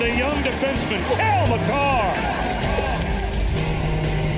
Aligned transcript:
By 0.00 0.08
the 0.08 0.16
young 0.16 0.36
defenseman 0.42 1.00
Cal 1.14 1.46
McCarr. 1.48 2.14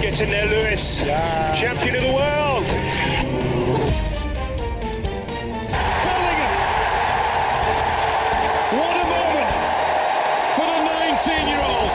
Gets 0.00 0.20
in 0.20 0.30
there, 0.30 0.46
Lewis. 0.46 1.02
Champion 1.54 1.94
of 1.96 2.02
the 2.02 2.12
world. 2.12 2.64
Bellingham. 6.02 6.52
What 8.76 8.94
a 8.96 9.06
moment 9.14 9.50
for 10.56 10.66
the 10.66 10.80
19-year-old. 10.90 11.94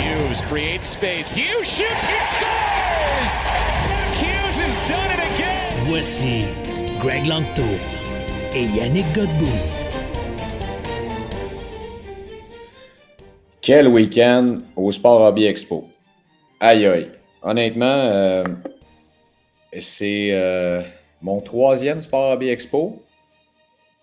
Hughes 0.00 0.40
creates 0.42 0.86
space. 0.86 1.32
Hughes 1.32 1.66
shoots. 1.66 2.06
He 2.06 2.18
scores. 2.32 3.36
Hughes 4.20 4.58
has 4.60 4.88
done 4.88 5.10
it 5.10 5.20
again. 5.34 5.84
Voici 5.84 6.46
Greg 6.98 7.24
Lanto 7.24 7.68
et 8.54 8.68
Yannick 8.74 9.06
Godbout. 9.12 9.81
Quel 13.62 13.86
week-end 13.88 14.58
au 14.76 14.90
Sport 14.90 15.20
Hobby 15.22 15.44
Expo? 15.44 15.88
Aïe 16.60 16.86
aïe. 16.86 17.08
Honnêtement, 17.42 17.84
euh, 17.86 18.44
c'est 19.80 20.30
euh, 20.32 20.82
mon 21.22 21.40
troisième 21.40 22.00
Sport 22.00 22.32
Hobby 22.32 22.48
Expo. 22.48 23.00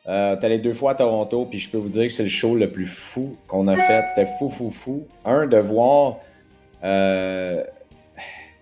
Euh, 0.07 0.35
T'es 0.37 0.45
allé 0.45 0.57
deux 0.59 0.73
fois 0.73 0.91
à 0.91 0.95
Toronto, 0.95 1.45
puis 1.45 1.59
je 1.59 1.69
peux 1.69 1.77
vous 1.77 1.89
dire 1.89 2.03
que 2.03 2.09
c'est 2.09 2.23
le 2.23 2.29
show 2.29 2.55
le 2.55 2.71
plus 2.71 2.85
fou 2.85 3.35
qu'on 3.47 3.67
a 3.67 3.77
fait. 3.77 4.05
C'était 4.15 4.29
fou, 4.39 4.49
fou, 4.49 4.71
fou. 4.71 5.05
Un, 5.25 5.45
de 5.45 5.57
voir. 5.57 6.17
euh, 6.83 7.63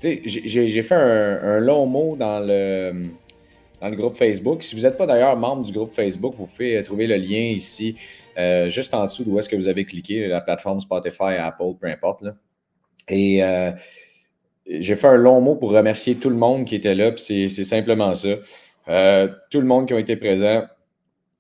j'ai- 0.02 0.82
fait 0.84 0.96
un, 0.96 1.40
un 1.44 1.60
long 1.60 1.86
mot 1.86 2.16
dans 2.16 2.40
le, 2.40 3.04
dans 3.82 3.88
le 3.90 3.96
groupe 3.96 4.16
Facebook. 4.16 4.62
Si 4.64 4.76
vous 4.76 4.82
n'êtes 4.82 4.98
pas 4.98 5.06
d'ailleurs 5.08 5.38
membre 5.38 5.64
du 5.64 5.72
groupe 5.72 5.94
Facebook, 5.94 6.34
vous 6.38 6.48
pouvez 6.48 6.84
trouver 6.84 7.08
le 7.08 7.16
lien 7.16 7.40
ici, 7.56 7.96
euh, 8.38 8.70
juste 8.70 8.94
en 8.94 9.06
dessous 9.06 9.24
d'où 9.24 9.38
est-ce 9.40 9.50
que 9.50 9.56
vous 9.56 9.68
avez 9.68 9.86
cliqué, 9.86 10.28
la 10.28 10.42
plateforme 10.42 10.80
Spotify, 10.80 11.36
Apple, 11.40 11.74
peu 11.80 11.88
importe. 11.88 12.22
là. 12.22 12.36
Et 13.10 13.44
euh, 13.44 13.72
j'ai 14.68 14.96
fait 14.96 15.08
un 15.08 15.16
long 15.16 15.42
mot 15.42 15.56
pour 15.56 15.72
remercier 15.72 16.16
tout 16.16 16.30
le 16.30 16.36
monde 16.36 16.66
qui 16.66 16.76
était 16.76 16.96
là, 16.96 17.12
puis 17.12 17.50
c'est- 17.50 17.64
simplement 17.66 18.14
ça. 18.16 18.30
Euh, 18.90 19.28
tout 19.50 19.60
le 19.62 19.66
monde 19.68 19.88
qui 19.88 19.94
a 19.94 20.00
été 20.00 20.16
présent. 20.18 20.64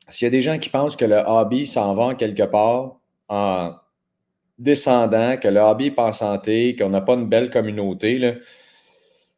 S'il 0.09 0.25
y 0.25 0.29
a 0.29 0.31
des 0.31 0.41
gens 0.41 0.57
qui 0.57 0.69
pensent 0.69 0.95
que 0.95 1.05
le 1.05 1.17
hobby 1.25 1.67
s'en 1.67 1.93
va 1.93 2.15
quelque 2.15 2.43
part 2.43 2.97
en 3.27 3.73
descendant, 4.57 5.37
que 5.37 5.49
le 5.49 5.59
hobby 5.59 5.85
n'est 5.85 5.91
pas 5.91 6.07
en 6.07 6.13
santé, 6.13 6.75
qu'on 6.75 6.89
n'a 6.89 7.01
pas 7.01 7.13
une 7.15 7.27
belle 7.27 7.49
communauté, 7.49 8.17
là, 8.17 8.33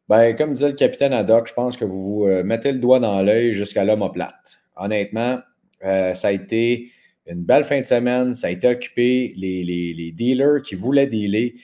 ben, 0.08 0.34
comme 0.34 0.54
disait 0.54 0.68
le 0.68 0.74
capitaine 0.74 1.12
Haddock, 1.12 1.46
je 1.48 1.54
pense 1.54 1.76
que 1.76 1.84
vous 1.84 2.20
vous 2.20 2.26
mettez 2.42 2.72
le 2.72 2.78
doigt 2.78 3.00
dans 3.00 3.20
l'œil 3.22 3.52
jusqu'à 3.52 3.84
l'homme 3.84 4.08
plate. 4.12 4.58
Honnêtement, 4.76 5.38
ça 5.82 6.28
a 6.28 6.32
été 6.32 6.90
une 7.30 7.44
belle 7.44 7.64
fin 7.64 7.80
de 7.80 7.86
semaine. 7.86 8.34
Ça 8.34 8.48
a 8.48 8.50
été 8.50 8.68
occupé. 8.68 9.32
Les, 9.36 10.12
dealers 10.12 10.62
qui 10.62 10.74
voulaient 10.74 11.06
dealer, 11.06 11.54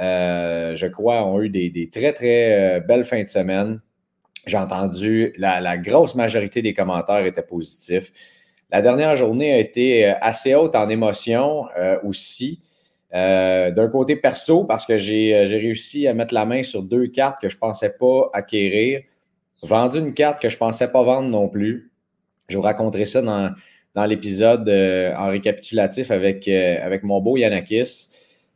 euh, 0.00 0.76
je 0.76 0.86
crois, 0.86 1.24
ont 1.26 1.40
eu 1.40 1.48
des, 1.48 1.90
très, 1.90 2.12
très 2.12 2.78
euh, 2.78 2.80
belles 2.80 3.04
fins 3.04 3.22
de 3.22 3.28
semaine. 3.28 3.80
J'ai 4.46 4.58
entendu, 4.58 5.32
la, 5.38 5.78
grosse 5.78 6.14
majorité 6.14 6.60
des 6.62 6.74
commentaires 6.74 7.24
étaient 7.24 7.42
positifs. 7.42 8.12
La 8.70 8.82
dernière 8.82 9.16
journée 9.16 9.52
a 9.52 9.58
été 9.58 10.06
euh, 10.06 10.14
assez 10.20 10.54
haute 10.54 10.74
en 10.74 10.88
émotion 10.88 11.64
aussi. 12.04 12.60
D'un 13.12 13.88
côté 13.92 14.16
perso, 14.16 14.64
parce 14.64 14.84
que 14.84 14.98
j'ai 14.98 15.44
réussi 15.44 16.08
à 16.08 16.14
mettre 16.14 16.34
la 16.34 16.44
main 16.44 16.64
sur 16.64 16.82
deux 16.82 17.06
cartes 17.06 17.40
que 17.40 17.48
je 17.48 17.54
ne 17.54 17.60
pensais 17.60 17.90
pas 17.90 18.28
acquérir. 18.32 19.02
Vendu 19.62 20.00
une 20.00 20.14
carte 20.14 20.42
que 20.42 20.48
je 20.48 20.56
ne 20.56 20.58
pensais 20.58 20.90
pas 20.90 21.04
vendre 21.04 21.28
non 21.28 21.48
plus. 21.48 21.92
Je 22.48 22.56
vous 22.56 22.62
raconterai 22.62 23.06
ça 23.06 23.22
dans, 23.22 23.54
dans 23.94 24.04
l'épisode 24.06 24.68
euh, 24.68 25.14
en 25.16 25.28
récapitulatif 25.28 26.10
avec, 26.10 26.48
euh, 26.48 26.76
avec 26.84 27.02
mon 27.04 27.20
beau 27.20 27.36
Yanakis 27.36 28.08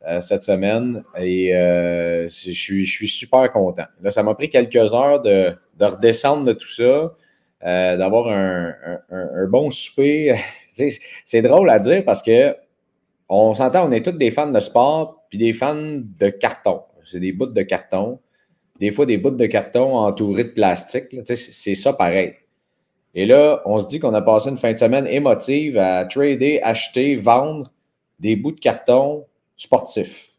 euh, 0.07 0.19
cette 0.21 0.43
semaine. 0.43 1.03
Et 1.17 1.51
je 1.53 2.27
suis, 2.51 2.85
je 2.85 2.91
suis 2.91 3.07
super 3.07 3.51
content. 3.51 3.85
Là, 4.01 4.11
ça 4.11 4.23
m'a 4.23 4.35
pris 4.35 4.49
quelques 4.49 4.93
heures 4.93 5.21
de, 5.21 5.53
de 5.77 5.85
redescendre 5.85 6.45
de 6.45 6.53
tout 6.53 6.67
ça, 6.67 7.13
d'avoir 7.61 8.27
un, 8.29 8.73
un- 9.11 9.47
bon 9.47 9.69
souper. 9.69 10.35
C'est 11.25 11.41
drôle 11.41 11.69
à 11.69 11.79
dire 11.79 12.03
parce 12.05 12.21
que 12.21 12.55
on 13.27 13.53
s'entend, 13.53 13.87
on 13.87 13.91
est 13.91 14.03
tous 14.03 14.17
des 14.17 14.31
fans 14.31 14.47
de 14.49 14.59
sport 14.59 15.25
puis 15.29 15.37
des 15.37 15.53
fans 15.53 15.75
de 15.75 16.29
carton. 16.29 16.81
C'est 17.05 17.19
des 17.19 17.31
bouts 17.31 17.47
de 17.47 17.61
carton. 17.61 18.19
Des 18.79 18.91
fois, 18.91 19.05
des 19.05 19.17
bouts 19.17 19.31
de 19.31 19.45
carton 19.45 19.97
entourés 19.97 20.45
de 20.45 20.49
plastique. 20.49 21.15
c'est 21.25 21.75
ça 21.75 21.93
pareil. 21.93 22.35
Et 23.15 23.25
là, 23.25 23.61
on 23.65 23.79
se 23.79 23.87
dit 23.87 23.99
qu'on 23.99 24.13
a 24.13 24.21
passé 24.21 24.49
une 24.49 24.57
fin 24.57 24.71
de 24.71 24.77
semaine 24.77 25.07
émotive 25.07 25.77
à 25.77 26.05
trader, 26.05 26.59
acheter, 26.61 27.15
vendre 27.15 27.71
des 28.19 28.35
bouts 28.35 28.51
de 28.51 28.59
carton 28.59 29.25
sportifs. 29.57 30.29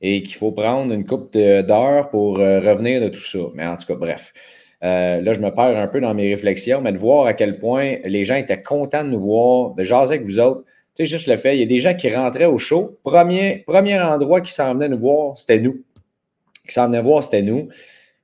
Et 0.00 0.22
qu'il 0.22 0.34
faut 0.34 0.52
prendre 0.52 0.92
une 0.92 1.06
coupe 1.06 1.32
d'heures 1.32 2.10
pour 2.10 2.38
euh, 2.38 2.60
revenir 2.60 3.00
de 3.00 3.08
tout 3.08 3.20
ça. 3.20 3.38
Mais 3.54 3.66
en 3.66 3.76
tout 3.76 3.86
cas, 3.86 3.94
bref. 3.94 4.32
Euh, 4.82 5.22
là, 5.22 5.32
je 5.32 5.40
me 5.40 5.50
perds 5.50 5.78
un 5.78 5.86
peu 5.86 6.00
dans 6.00 6.12
mes 6.12 6.34
réflexions, 6.34 6.82
mais 6.82 6.92
de 6.92 6.98
voir 6.98 7.24
à 7.26 7.32
quel 7.32 7.58
point 7.58 7.96
les 8.04 8.24
gens 8.26 8.34
étaient 8.34 8.60
contents 8.60 9.04
de 9.04 9.08
nous 9.08 9.20
voir, 9.20 9.70
de 9.74 9.82
jaser 9.82 10.16
avec 10.16 10.26
vous 10.26 10.38
autres. 10.38 10.64
Tu 10.94 11.04
sais, 11.04 11.06
juste 11.06 11.26
le 11.26 11.38
fait, 11.38 11.56
il 11.56 11.60
y 11.60 11.62
a 11.62 11.66
des 11.66 11.80
gens 11.80 11.94
qui 11.94 12.14
rentraient 12.14 12.44
au 12.44 12.58
show. 12.58 12.98
Premier, 13.02 13.64
premier 13.66 13.98
endroit 13.98 14.42
qui 14.42 14.52
s'en 14.52 14.74
venait 14.74 14.88
nous 14.88 14.98
voir, 14.98 15.38
c'était 15.38 15.58
nous. 15.58 15.82
Qui 16.68 16.74
s'en 16.74 16.86
venait 16.86 17.00
voir, 17.00 17.24
c'était 17.24 17.42
nous. 17.42 17.68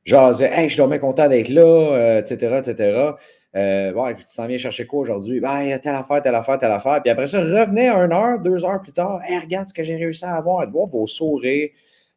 Jasaient, 0.05 0.51
hey, 0.53 0.69
je 0.69 0.75
suis 0.75 0.87
bien 0.87 0.99
content 0.99 1.29
d'être 1.29 1.49
là, 1.49 1.63
euh, 1.63 2.21
etc., 2.21 2.61
etc. 2.65 3.13
Euh, 3.57 4.15
tu 4.15 4.23
t'en 4.37 4.47
viens 4.47 4.59
chercher 4.59 4.87
quoi 4.87 5.01
aujourd'hui? 5.01 5.41
Ben, 5.41 5.73
a 5.73 5.79
telle 5.79 5.95
affaire, 5.95 6.23
telle 6.23 6.35
affaire, 6.35 6.59
telle 6.59 6.71
affaire. 6.71 7.03
Puis 7.03 7.11
après 7.11 7.27
ça, 7.27 7.41
revenez 7.41 7.89
une 7.89 8.13
heure, 8.13 8.39
deux 8.39 8.65
heures 8.65 8.81
plus 8.81 8.93
tard. 8.93 9.21
Hey, 9.27 9.39
regarde 9.39 9.67
ce 9.69 9.75
que 9.75 9.83
j'ai 9.83 9.97
réussi 9.97 10.25
à 10.25 10.37
avoir. 10.37 10.67
De 10.67 10.73
voir 10.73 10.87
vos 10.87 11.07
sourires, 11.07 11.71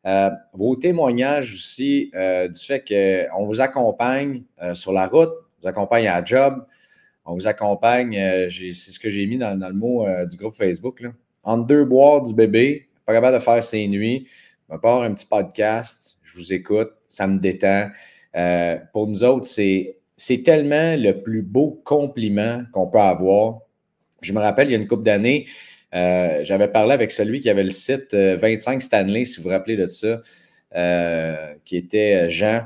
euh, 0.06 0.30
vos 0.54 0.76
témoignages 0.76 1.54
aussi 1.54 2.12
du 2.14 2.60
fait 2.60 2.84
qu'on 2.88 3.46
vous 3.46 3.60
accompagne 3.60 4.44
sur 4.74 4.94
la 4.94 5.08
route, 5.08 5.32
on 5.32 5.64
vous 5.64 5.68
accompagne 5.68 6.08
à 6.08 6.20
la 6.20 6.26
job, 6.26 6.66
on 7.26 7.34
vous 7.34 7.48
accompagne, 7.48 8.14
c'est 8.50 8.92
ce 8.92 9.00
que 9.00 9.10
j'ai 9.10 9.26
mis 9.26 9.38
dans, 9.38 9.58
le 9.60 9.74
mot 9.74 10.06
du 10.26 10.38
groupe 10.38 10.56
Facebook. 10.56 11.02
Là. 11.02 11.10
Entre 11.44 11.66
deux 11.66 11.84
boires 11.84 12.22
du 12.22 12.34
bébé, 12.34 12.88
pas 13.06 13.14
capable 13.14 13.36
de 13.38 13.42
faire 13.42 13.64
ses 13.64 13.88
nuits, 13.88 14.28
je 14.70 14.76
me 14.76 14.80
un 14.80 15.14
petit 15.14 15.26
podcast, 15.26 16.18
je 16.22 16.38
vous 16.38 16.54
écoute, 16.54 16.92
ça 17.14 17.28
me 17.28 17.40
détend. 17.40 17.90
Euh, 18.36 18.78
pour 18.92 19.08
nous 19.08 19.24
autres, 19.24 19.46
c'est 19.46 19.98
c'est 20.18 20.44
tellement 20.44 20.96
le 20.96 21.22
plus 21.22 21.42
beau 21.42 21.82
compliment 21.84 22.64
qu'on 22.72 22.88
peut 22.88 23.00
avoir. 23.00 23.60
Je 24.22 24.34
me 24.34 24.40
rappelle, 24.40 24.70
il 24.70 24.72
y 24.72 24.76
a 24.76 24.78
une 24.78 24.88
couple 24.88 25.04
d'années, 25.04 25.48
euh, 25.94 26.42
j'avais 26.46 26.68
parlé 26.70 26.94
avec 26.94 27.12
celui 27.12 27.40
qui 27.40 27.50
avait 27.50 27.64
le 27.64 27.72
site 27.72 28.14
euh, 28.14 28.38
25 28.38 28.82
Stanley, 28.82 29.26
si 29.26 29.38
vous 29.38 29.44
vous 29.44 29.50
rappelez 29.50 29.76
de 29.76 29.88
ça, 29.88 30.22
euh, 30.76 31.54
qui 31.66 31.78
était 31.78 32.30
Jean. 32.30 32.66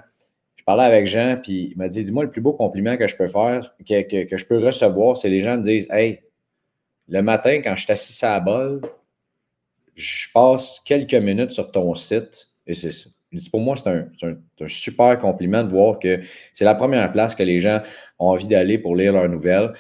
Je 0.56 0.64
parlais 0.64 0.84
avec 0.86 1.08
Jean, 1.08 1.38
puis 1.42 1.70
il 1.72 1.78
m'a 1.78 1.88
dit 1.88 2.04
Dis-moi 2.04 2.24
le 2.26 2.32
plus 2.32 2.42
beau 2.42 2.54
compliment 2.54 2.96
que 2.98 3.08
je 3.08 3.16
peux 3.16 3.28
faire, 3.28 3.76
que, 3.88 4.02
que- 4.04 4.24
que 4.26 4.38
je 4.38 4.46
peux 4.46 4.60
recevoir, 4.60 5.18
c'est 5.18 5.30
les 5.30 5.42
gens 5.42 5.58
me 5.58 5.64
disent 5.64 5.88
Hey, 5.92 6.22
le 7.10 7.22
matin, 7.22 7.62
quand 7.64 7.76
je 7.76 7.84
suis 7.86 7.92
assis 7.94 8.26
à 8.26 8.34
la 8.36 8.40
bol, 8.42 8.82
je 9.96 10.28
passe 10.34 10.80
quelques 10.86 11.14
minutes 11.16 11.52
sur 11.52 11.72
ton 11.72 11.96
site 11.96 12.50
et 12.68 12.74
c'est 12.76 12.92
ça. 12.92 13.10
Pour 13.52 13.60
moi, 13.60 13.76
c'est 13.76 13.90
un, 13.90 14.68
super 14.68 15.20
compliment 15.20 15.64
de 15.64 15.70
voir 15.70 16.00
que 16.00 16.22
c'est 16.54 16.66
la 16.66 16.76
première 16.76 17.12
place 17.12 17.36
que 17.36 17.44
les 17.44 17.60
gens 17.60 17.82
ont 18.20 18.30
envie 18.30 18.48
d'aller 18.48 18.78
pour 18.78 18.96
lire 18.96 19.14
leurs 19.14 19.30
nouvelles. 19.30 19.74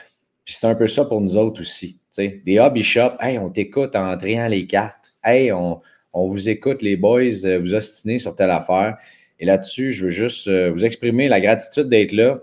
Puis 0.44 0.55
c'est 0.59 0.67
un 0.67 0.75
peu 0.75 0.88
ça 0.88 1.05
pour 1.05 1.21
nous 1.21 1.38
autres 1.38 1.61
aussi. 1.61 1.95
tu 1.95 2.05
sais. 2.09 2.41
Des 2.45 2.59
hobby 2.59 2.83
shops, 2.83 3.15
hey, 3.21 3.38
on 3.38 3.49
t'écoute 3.49 3.95
en 3.95 4.17
triant 4.17 4.47
les 4.47 4.67
cartes. 4.67 5.13
Hey, 5.23 5.51
on, 5.51 5.81
vous 6.13 6.49
écoute, 6.49 6.81
les 6.81 6.97
boys, 6.97 7.45
euh, 7.45 7.59
vous 7.59 7.73
ostiner 7.73 8.19
sur 8.19 8.35
telle 8.35 8.49
affaire. 8.49 8.97
Et 9.39 9.45
là-dessus, 9.45 9.94
je 9.94 10.05
veux 10.05 10.11
juste 10.11 10.47
euh, 10.47 10.71
vous 10.71 10.83
exprimer 10.83 11.27
la 11.27 11.39
gratitude 11.39 11.89
d'être 11.89 12.11
là. 12.11 12.39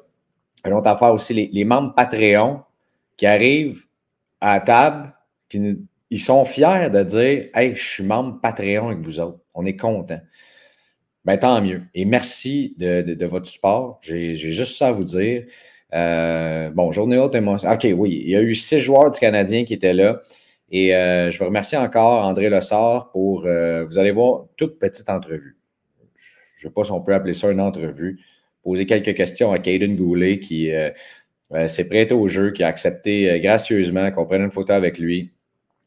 Une 0.64 0.72
autre 0.72 0.88
affaire 0.88 1.12
aussi, 1.12 1.34
les, 1.34 1.50
les 1.52 1.64
membres 1.64 1.94
Patreon 1.94 2.60
qui 3.16 3.26
arrivent 3.26 3.84
à 4.40 4.54
la 4.54 4.60
table, 4.60 5.14
qui 5.48 5.76
ils 6.10 6.20
sont 6.20 6.44
fiers 6.44 6.90
de 6.90 7.02
dire 7.02 7.48
Hey, 7.54 7.74
je 7.74 7.82
suis 7.82 8.04
membre 8.04 8.40
Patreon 8.40 8.88
avec 8.88 9.00
vous 9.00 9.18
autres. 9.18 9.40
On 9.54 9.66
est 9.66 9.76
content. 9.76 10.20
Ben, 11.24 11.38
tant 11.38 11.60
mieux. 11.62 11.82
Et 11.94 12.04
merci 12.04 12.74
de, 12.78 13.24
votre 13.24 13.46
support. 13.46 13.98
J'ai 14.02 14.36
juste 14.36 14.76
ça 14.76 14.88
à 14.88 14.92
vous 14.92 15.04
dire. 15.04 15.44
Euh, 15.94 16.70
bon, 16.70 16.90
journée. 16.90 17.18
OK, 17.18 17.86
oui, 17.96 18.22
il 18.24 18.30
y 18.30 18.36
a 18.36 18.42
eu 18.42 18.54
six 18.54 18.80
joueurs 18.80 19.10
du 19.10 19.18
Canadien 19.18 19.64
qui 19.64 19.74
étaient 19.74 19.94
là. 19.94 20.20
Et 20.70 20.94
euh, 20.94 21.30
je 21.30 21.38
veux 21.38 21.46
remercier 21.46 21.78
encore 21.78 22.26
André 22.26 22.50
Lessard 22.50 23.10
pour, 23.12 23.46
euh, 23.46 23.84
vous 23.84 23.98
allez 23.98 24.10
voir, 24.10 24.46
toute 24.56 24.78
petite 24.78 25.08
entrevue. 25.08 25.56
Je 26.58 26.66
ne 26.66 26.70
sais 26.70 26.74
pas 26.74 26.84
si 26.84 26.90
on 26.90 27.00
peut 27.00 27.14
appeler 27.14 27.34
ça 27.34 27.50
une 27.50 27.60
entrevue. 27.60 28.20
Poser 28.62 28.86
quelques 28.86 29.14
questions 29.14 29.52
à 29.52 29.58
Caden 29.58 29.96
Goulet 29.96 30.40
qui 30.40 30.70
s'est 31.68 31.88
prêté 31.88 32.14
au 32.14 32.26
jeu, 32.26 32.50
qui 32.50 32.62
a 32.62 32.68
accepté 32.68 33.38
gracieusement 33.40 34.10
qu'on 34.10 34.24
prenne 34.24 34.42
une 34.42 34.50
photo 34.50 34.72
avec 34.72 34.98
lui. 34.98 35.30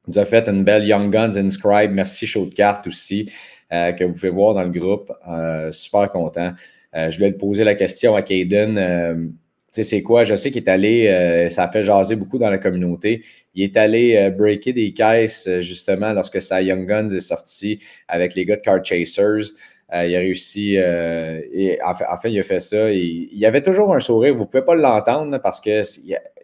Il 0.08 0.12
nous 0.12 0.20
a 0.20 0.26
fait 0.26 0.48
une 0.48 0.64
belle 0.64 0.86
Young 0.86 1.12
Guns 1.12 1.36
Inscribe. 1.36 1.92
Merci, 1.92 2.28
chaud 2.28 2.46
de 2.46 2.54
carte 2.54 2.86
aussi. 2.86 3.32
Euh, 3.74 3.92
que 3.92 4.06
vous 4.06 4.14
pouvez 4.14 4.30
voir 4.30 4.54
dans 4.54 4.64
le 4.64 4.70
groupe. 4.70 5.12
Euh, 5.28 5.72
super 5.74 6.10
content. 6.12 6.54
Euh, 6.96 7.12
je 7.12 7.18
voulais 7.18 7.34
poser 7.34 7.66
la 7.66 7.76
question 7.76 8.16
à 8.16 8.22
Caden. 8.22 8.76
tu 9.68 9.72
sais, 9.72 9.84
c'est 9.84 10.02
quoi? 10.02 10.24
Je 10.24 10.36
sais 10.36 10.52
qu'il 10.52 10.64
est 10.64 10.70
allé, 10.70 11.50
ça 11.52 11.64
a 11.64 11.72
fait 11.72 11.84
jaser 11.84 12.16
beaucoup 12.16 12.38
dans 12.38 12.50
la 12.50 12.58
communauté. 12.58 13.24
Il 13.56 13.64
est 13.64 13.76
allé 13.76 14.30
breaker 14.38 14.72
des 14.72 14.94
caisses, 14.94 15.50
justement, 15.60 16.14
lorsque 16.14 16.42
sa 16.42 16.62
Young 16.62 16.88
Guns 16.88 17.10
est 17.10 17.20
sorti 17.20 17.80
avec 18.08 18.36
les 18.36 18.46
gars 18.46 18.56
de 18.56 18.62
Card 18.62 18.86
Chasers. 18.86 19.52
il 19.92 20.16
a 20.16 20.20
réussi, 20.20 20.76
et 20.76 21.78
enfin, 21.84 22.30
il 22.30 22.40
a 22.40 22.44
fait 22.44 22.62
ça. 22.62 22.92
il 22.92 23.38
y 23.38 23.46
avait 23.46 23.62
toujours 23.62 23.94
un 23.94 24.00
sourire. 24.00 24.34
Vous 24.34 24.44
ne 24.44 24.48
pouvez 24.48 24.64
pas 24.64 24.76
l'entendre 24.76 25.38
parce 25.40 25.60
que, 25.60 25.84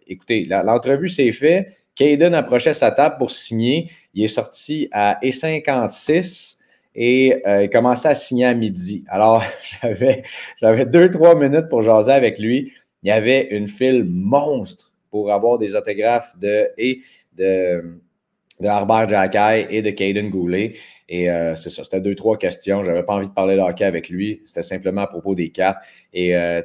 écoutez, 0.06 0.44
l'entrevue 0.44 1.08
s'est 1.08 1.32
faite. 1.32 1.68
Caden 1.94 2.34
approchait 2.34 2.74
sa 2.74 2.90
table 2.90 3.16
pour 3.18 3.30
signer. 3.30 3.90
Il 4.12 4.24
est 4.24 4.28
sorti 4.28 4.88
à 4.92 5.18
E56 5.22 6.58
et 6.94 7.42
euh, 7.46 7.64
il 7.64 7.70
commençait 7.70 8.08
à 8.08 8.14
signer 8.14 8.46
à 8.46 8.54
midi. 8.54 9.04
Alors, 9.08 9.42
j'avais, 9.82 10.86
deux, 10.86 11.10
trois 11.10 11.34
minutes 11.34 11.68
pour 11.68 11.82
jaser 11.82 12.12
avec 12.12 12.38
lui. 12.38 12.72
Il 13.02 13.08
y 13.08 13.12
avait 13.12 13.48
une 13.50 13.68
file 13.68 14.04
monstre 14.04 14.92
pour 15.10 15.32
avoir 15.32 15.58
des 15.58 15.74
autographes 15.74 16.38
de, 16.38 16.68
et 16.78 17.00
de, 17.36 18.00
de 18.60 18.66
Harbert 18.66 19.08
Jacky 19.08 19.66
et 19.70 19.82
de 19.82 19.90
Caden 19.90 20.30
Goulet. 20.30 20.74
Et 21.06 21.28
euh, 21.28 21.54
c'est 21.54 21.68
ça, 21.68 21.84
c'était 21.84 22.00
deux, 22.00 22.14
trois 22.14 22.38
questions. 22.38 22.82
Je 22.82 22.90
n'avais 22.90 23.02
pas 23.02 23.14
envie 23.14 23.28
de 23.28 23.34
parler 23.34 23.56
de 23.56 23.60
hockey 23.60 23.84
avec 23.84 24.08
lui. 24.08 24.40
C'était 24.46 24.62
simplement 24.62 25.02
à 25.02 25.06
propos 25.06 25.34
des 25.34 25.50
cartes. 25.50 25.84
Et 26.14 26.34
euh, 26.34 26.62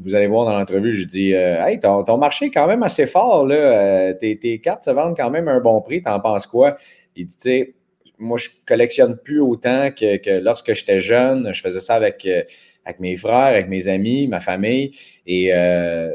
vous, 0.00 0.14
allez 0.14 0.26
voir 0.26 0.44
dans 0.44 0.58
l'entrevue, 0.58 0.96
je 0.96 1.06
dis 1.06 1.32
Hey, 1.32 1.80
ton, 1.80 2.18
marché 2.18 2.46
est 2.46 2.50
quand 2.50 2.66
même 2.66 2.82
assez 2.82 3.06
fort. 3.06 3.46
Là. 3.46 4.12
tes, 4.14 4.38
tes 4.38 4.60
cartes 4.60 4.84
se 4.84 4.90
vendent 4.90 5.16
quand 5.16 5.30
même 5.30 5.48
un 5.48 5.60
bon 5.60 5.80
prix. 5.80 6.02
T'en 6.02 6.20
penses 6.20 6.46
quoi? 6.46 6.76
Il 7.16 7.26
dit, 7.26 7.36
tu 7.36 7.42
sais, 7.42 7.74
moi, 8.18 8.38
je 8.38 8.48
collectionne 8.66 9.16
plus 9.16 9.40
autant 9.40 9.90
que, 9.90 10.40
lorsque 10.40 10.74
j'étais 10.74 11.00
jeune. 11.00 11.52
Je 11.52 11.60
faisais 11.60 11.80
ça 11.80 11.94
avec, 11.94 12.24
euh, 12.26 12.42
avec 12.84 13.00
mes 13.00 13.16
frères, 13.16 13.34
avec 13.34 13.68
mes 13.68 13.88
amis, 13.88 14.26
ma 14.26 14.40
famille. 14.40 14.92
Et 15.26 15.52
euh, 15.52 16.10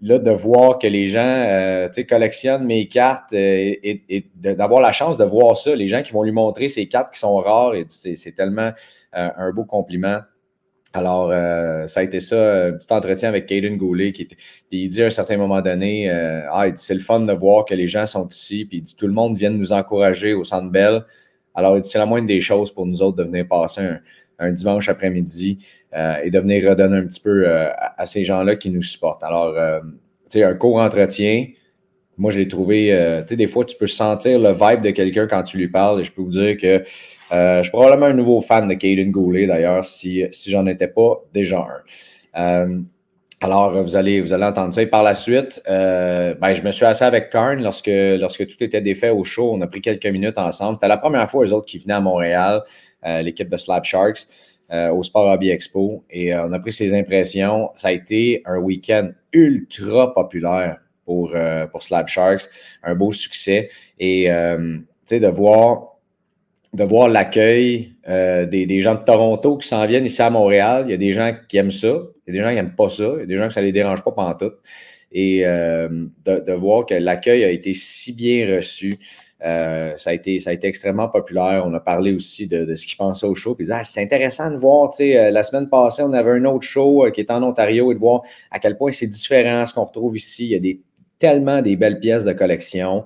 là, 0.00 0.18
de 0.18 0.30
voir 0.30 0.78
que 0.78 0.86
les 0.86 1.08
gens 1.08 1.20
euh, 1.22 1.88
collectionnent 2.08 2.64
mes 2.64 2.88
cartes 2.88 3.32
et, 3.32 4.26
d'avoir 4.36 4.80
la 4.80 4.92
chance 4.92 5.16
de 5.16 5.24
voir 5.24 5.56
ça, 5.56 5.74
les 5.74 5.88
gens 5.88 6.02
qui 6.02 6.12
vont 6.12 6.22
lui 6.22 6.32
montrer 6.32 6.68
ces 6.68 6.86
cartes 6.86 7.12
qui 7.12 7.20
sont 7.20 7.36
rares, 7.36 7.74
et 7.74 7.86
c'est 7.88 8.34
tellement 8.34 8.72
un 9.12 9.52
beau 9.52 9.64
compliment. 9.64 10.18
Alors, 10.92 11.30
ça 11.88 12.00
a 12.00 12.02
été 12.02 12.20
ça, 12.20 12.66
un 12.66 12.72
petit 12.72 12.92
entretien 12.92 13.28
avec 13.28 13.46
Caden 13.46 13.76
Goulet 13.76 14.12
qui 14.12 14.28
il 14.70 14.88
dit 14.88 15.02
à 15.02 15.06
un 15.06 15.10
certain 15.10 15.36
moment 15.36 15.60
donné, 15.60 16.08
ah, 16.10 16.66
c'est 16.76 16.94
le 16.94 17.00
fun 17.00 17.20
de 17.20 17.32
voir 17.32 17.64
que 17.64 17.74
les 17.74 17.86
gens 17.86 18.06
sont 18.06 18.26
ici, 18.26 18.64
puis 18.64 18.78
il 18.78 18.82
dit 18.82 18.96
tout 18.96 19.06
le 19.06 19.12
monde 19.12 19.36
vient 19.36 19.50
nous 19.50 19.72
encourager 19.72 20.34
au 20.34 20.44
Centre 20.44 20.70
Bell. 20.70 21.04
Alors, 21.54 21.78
c'est 21.84 21.98
la 21.98 22.06
moindre 22.06 22.26
des 22.26 22.40
choses 22.40 22.72
pour 22.72 22.86
nous 22.86 23.02
autres 23.02 23.16
de 23.16 23.24
venir 23.24 23.46
passer 23.46 23.82
un, 24.38 24.52
dimanche 24.52 24.88
après-midi 24.88 25.58
euh, 25.94 26.16
et 26.24 26.30
de 26.30 26.38
venir 26.38 26.68
redonner 26.68 26.98
un 26.98 27.06
petit 27.06 27.20
peu 27.20 27.46
euh, 27.46 27.68
à, 27.96 28.04
ces 28.04 28.24
gens-là 28.24 28.56
qui 28.56 28.70
nous 28.70 28.82
supportent. 28.82 29.22
Alors, 29.22 29.54
euh, 29.56 29.80
tu 29.80 30.38
sais, 30.38 30.42
un 30.42 30.54
court 30.54 30.76
entretien, 30.76 31.46
moi, 32.16 32.30
je 32.30 32.38
l'ai 32.38 32.48
trouvé, 32.48 33.22
tu 33.22 33.28
sais, 33.28 33.36
des 33.36 33.46
fois, 33.46 33.64
tu 33.64 33.76
peux 33.76 33.86
sentir 33.86 34.38
le 34.38 34.52
vibe 34.52 34.82
de 34.82 34.90
quelqu'un 34.90 35.26
quand 35.26 35.42
tu 35.42 35.56
lui 35.56 35.68
parles 35.68 36.00
et 36.00 36.04
je 36.04 36.12
peux 36.12 36.22
vous 36.22 36.30
dire 36.30 36.56
que 36.56 36.82
je 36.84 37.62
suis 37.62 37.72
probablement 37.72 38.06
un 38.06 38.12
nouveau 38.12 38.40
fan 38.40 38.68
de 38.68 38.74
Caden 38.74 39.10
Goulet, 39.10 39.46
d'ailleurs, 39.46 39.84
si, 39.84 40.24
si 40.30 40.50
j'en 40.50 40.66
étais 40.66 40.86
pas 40.86 41.24
déjà 41.32 41.66
un. 42.34 42.84
Alors, 43.44 43.82
vous 43.82 43.94
allez, 43.94 44.22
vous 44.22 44.32
allez 44.32 44.46
entendre 44.46 44.72
ça. 44.72 44.80
Et 44.80 44.86
par 44.86 45.02
la 45.02 45.14
suite, 45.14 45.62
euh, 45.68 46.34
ben, 46.40 46.54
je 46.54 46.62
me 46.62 46.70
suis 46.70 46.86
assis 46.86 47.04
avec 47.04 47.28
Karn 47.28 47.62
lorsque, 47.62 47.90
lorsque 47.92 48.46
tout 48.46 48.64
était 48.64 48.80
défait 48.80 49.10
au 49.10 49.22
show. 49.22 49.52
On 49.52 49.60
a 49.60 49.66
pris 49.66 49.82
quelques 49.82 50.06
minutes 50.06 50.38
ensemble. 50.38 50.76
C'était 50.76 50.88
la 50.88 50.96
première 50.96 51.30
fois, 51.30 51.44
eux 51.44 51.52
autres, 51.52 51.66
qui 51.66 51.76
venaient 51.76 51.92
à 51.92 52.00
Montréal, 52.00 52.62
euh, 53.04 53.20
l'équipe 53.20 53.50
de 53.50 53.58
Slap 53.58 53.84
Sharks, 53.84 54.28
euh, 54.72 54.88
au 54.92 55.02
Sport 55.02 55.30
Hobby 55.30 55.50
Expo. 55.50 56.04
Et 56.08 56.34
on 56.34 56.54
a 56.54 56.58
pris 56.58 56.72
ses 56.72 56.94
impressions. 56.94 57.68
Ça 57.76 57.88
a 57.88 57.92
été 57.92 58.40
un 58.46 58.56
week-end 58.56 59.10
ultra 59.34 60.14
populaire 60.14 60.78
pour, 61.04 61.36
pour 61.70 61.82
Slap 61.82 62.08
Sharks. 62.08 62.44
Un 62.82 62.94
beau 62.94 63.12
succès. 63.12 63.68
Et, 63.98 64.24
tu 64.26 64.86
sais, 65.04 65.20
de 65.20 65.28
voir 65.28 65.98
de 66.72 66.82
voir 66.82 67.08
l'accueil 67.08 67.92
des, 68.08 68.80
gens 68.80 68.94
de 68.94 69.04
Toronto 69.04 69.58
qui 69.58 69.68
s'en 69.68 69.84
viennent 69.84 70.06
ici 70.06 70.22
à 70.22 70.30
Montréal. 70.30 70.86
Il 70.88 70.92
y 70.92 70.94
a 70.94 70.96
des 70.96 71.12
gens 71.12 71.30
qui 71.46 71.58
aiment 71.58 71.70
ça. 71.70 71.94
Il 72.26 72.34
y 72.34 72.38
a 72.38 72.40
des 72.40 72.44
gens 72.44 72.50
qui 72.50 72.56
n'aiment 72.56 72.76
pas 72.76 72.88
ça. 72.88 73.12
Il 73.16 73.20
y 73.20 73.22
a 73.22 73.26
des 73.26 73.36
gens 73.36 73.48
que 73.48 73.54
ça 73.54 73.60
ne 73.60 73.66
les 73.66 73.72
dérange 73.72 74.02
pas 74.02 74.12
pendant 74.12 74.34
tout. 74.34 74.52
Et 75.12 75.46
euh, 75.46 75.88
de, 76.24 76.52
voir 76.52 76.86
que 76.86 76.94
l'accueil 76.94 77.44
a 77.44 77.50
été 77.50 77.74
si 77.74 78.12
bien 78.12 78.56
reçu. 78.56 78.92
Euh, 79.44 79.94
ça, 79.98 80.10
a 80.10 80.12
été, 80.14 80.38
ça 80.38 80.50
a 80.50 80.52
été 80.54 80.66
extrêmement 80.66 81.08
populaire. 81.08 81.64
On 81.66 81.74
a 81.74 81.80
parlé 81.80 82.12
aussi 82.12 82.48
de, 82.48 82.74
ce 82.74 82.86
qu'ils 82.86 82.96
pensaient 82.96 83.26
au 83.26 83.34
show. 83.34 83.54
Puis 83.54 83.70
ah, 83.70 83.84
c'est 83.84 84.02
intéressant 84.02 84.50
de 84.50 84.56
voir, 84.56 84.90
tu 84.90 84.98
sais, 84.98 85.18
euh, 85.18 85.30
la 85.30 85.42
semaine 85.42 85.68
passée, 85.68 86.02
on 86.02 86.12
avait 86.12 86.30
un 86.30 86.44
autre 86.46 86.64
show 86.64 87.06
qui 87.12 87.20
est 87.20 87.30
en 87.30 87.42
Ontario 87.42 87.92
et 87.92 87.94
de 87.94 88.00
voir 88.00 88.22
à 88.50 88.58
quel 88.58 88.76
point 88.76 88.90
c'est 88.90 89.06
différent 89.06 89.66
ce 89.66 89.74
qu'on 89.74 89.84
retrouve 89.84 90.16
ici. 90.16 90.44
Il 90.44 90.50
y 90.50 90.54
a 90.54 90.60
des, 90.60 90.80
tellement 91.18 91.62
des 91.62 91.76
belles 91.76 92.00
pièces 92.00 92.24
de 92.24 92.32
collection 92.32 93.04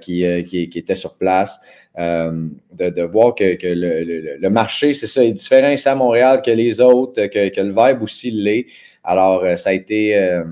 qui, 0.00 0.24
qui, 0.44 0.78
étaient 0.78 0.94
sur 0.94 1.16
place. 1.16 1.60
de, 1.96 3.02
voir 3.02 3.34
que, 3.34 3.56
le, 3.62 4.48
marché, 4.48 4.94
c'est 4.94 5.06
ça, 5.06 5.24
est 5.24 5.32
différent 5.32 5.70
ici 5.70 5.88
à 5.88 5.94
Montréal 5.94 6.42
que 6.44 6.50
les 6.50 6.80
autres, 6.80 7.26
que, 7.26 7.60
le 7.60 7.70
vibe 7.70 8.02
aussi 8.02 8.30
l'est. 8.30 8.66
Alors, 9.04 9.44
ça 9.58 9.70
a 9.70 9.72
été 9.72 10.42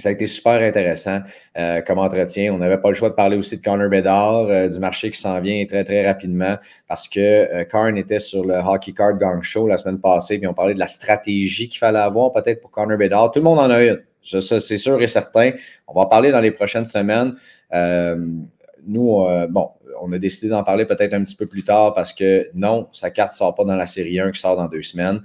ça 0.00 0.08
a 0.08 0.12
été 0.12 0.26
super 0.26 0.60
intéressant 0.60 1.20
euh, 1.56 1.80
comme 1.82 1.98
entretien. 1.98 2.52
On 2.52 2.58
n'avait 2.58 2.78
pas 2.78 2.88
le 2.88 2.94
choix 2.94 3.10
de 3.10 3.14
parler 3.14 3.36
aussi 3.36 3.58
de 3.58 3.62
Connor 3.62 3.88
Bedard, 3.88 4.46
euh, 4.48 4.68
du 4.68 4.78
marché 4.78 5.10
qui 5.10 5.20
s'en 5.20 5.40
vient 5.40 5.64
très, 5.66 5.84
très 5.84 6.04
rapidement 6.04 6.56
parce 6.88 7.08
que 7.08 7.20
euh, 7.20 7.64
Karn 7.64 7.96
était 7.96 8.18
sur 8.18 8.44
le 8.44 8.54
Hockey 8.54 8.92
Card 8.92 9.18
Gang 9.18 9.42
Show 9.42 9.68
la 9.68 9.76
semaine 9.76 10.00
passée, 10.00 10.38
puis 10.38 10.46
on 10.46 10.54
parlait 10.54 10.74
de 10.74 10.78
la 10.78 10.88
stratégie 10.88 11.68
qu'il 11.68 11.78
fallait 11.78 11.98
avoir 11.98 12.32
peut-être 12.32 12.60
pour 12.60 12.70
Connor 12.70 12.98
Bedard. 12.98 13.30
Tout 13.30 13.40
le 13.40 13.44
monde 13.44 13.58
en 13.58 13.70
a 13.70 13.84
une. 13.84 14.00
Ça, 14.22 14.40
c'est 14.40 14.78
sûr 14.78 15.00
et 15.00 15.06
certain. 15.06 15.52
On 15.86 15.94
va 15.94 16.02
en 16.02 16.06
parler 16.06 16.30
dans 16.30 16.40
les 16.40 16.50
prochaines 16.50 16.86
semaines. 16.86 17.36
Nous, 17.72 19.26
bon, 19.50 19.68
on 20.00 20.12
a 20.12 20.18
décidé 20.18 20.48
d'en 20.48 20.64
parler 20.64 20.86
peut-être 20.86 21.14
un 21.14 21.22
petit 21.22 21.36
peu 21.36 21.46
plus 21.46 21.62
tard 21.62 21.94
parce 21.94 22.12
que 22.12 22.50
non, 22.54 22.88
sa 22.92 23.10
carte 23.10 23.32
ne 23.32 23.36
sort 23.36 23.54
pas 23.54 23.64
dans 23.64 23.76
la 23.76 23.86
série 23.86 24.18
1 24.18 24.32
qui 24.32 24.40
sort 24.40 24.56
dans 24.56 24.68
deux 24.68 24.82
semaines. 24.82 25.22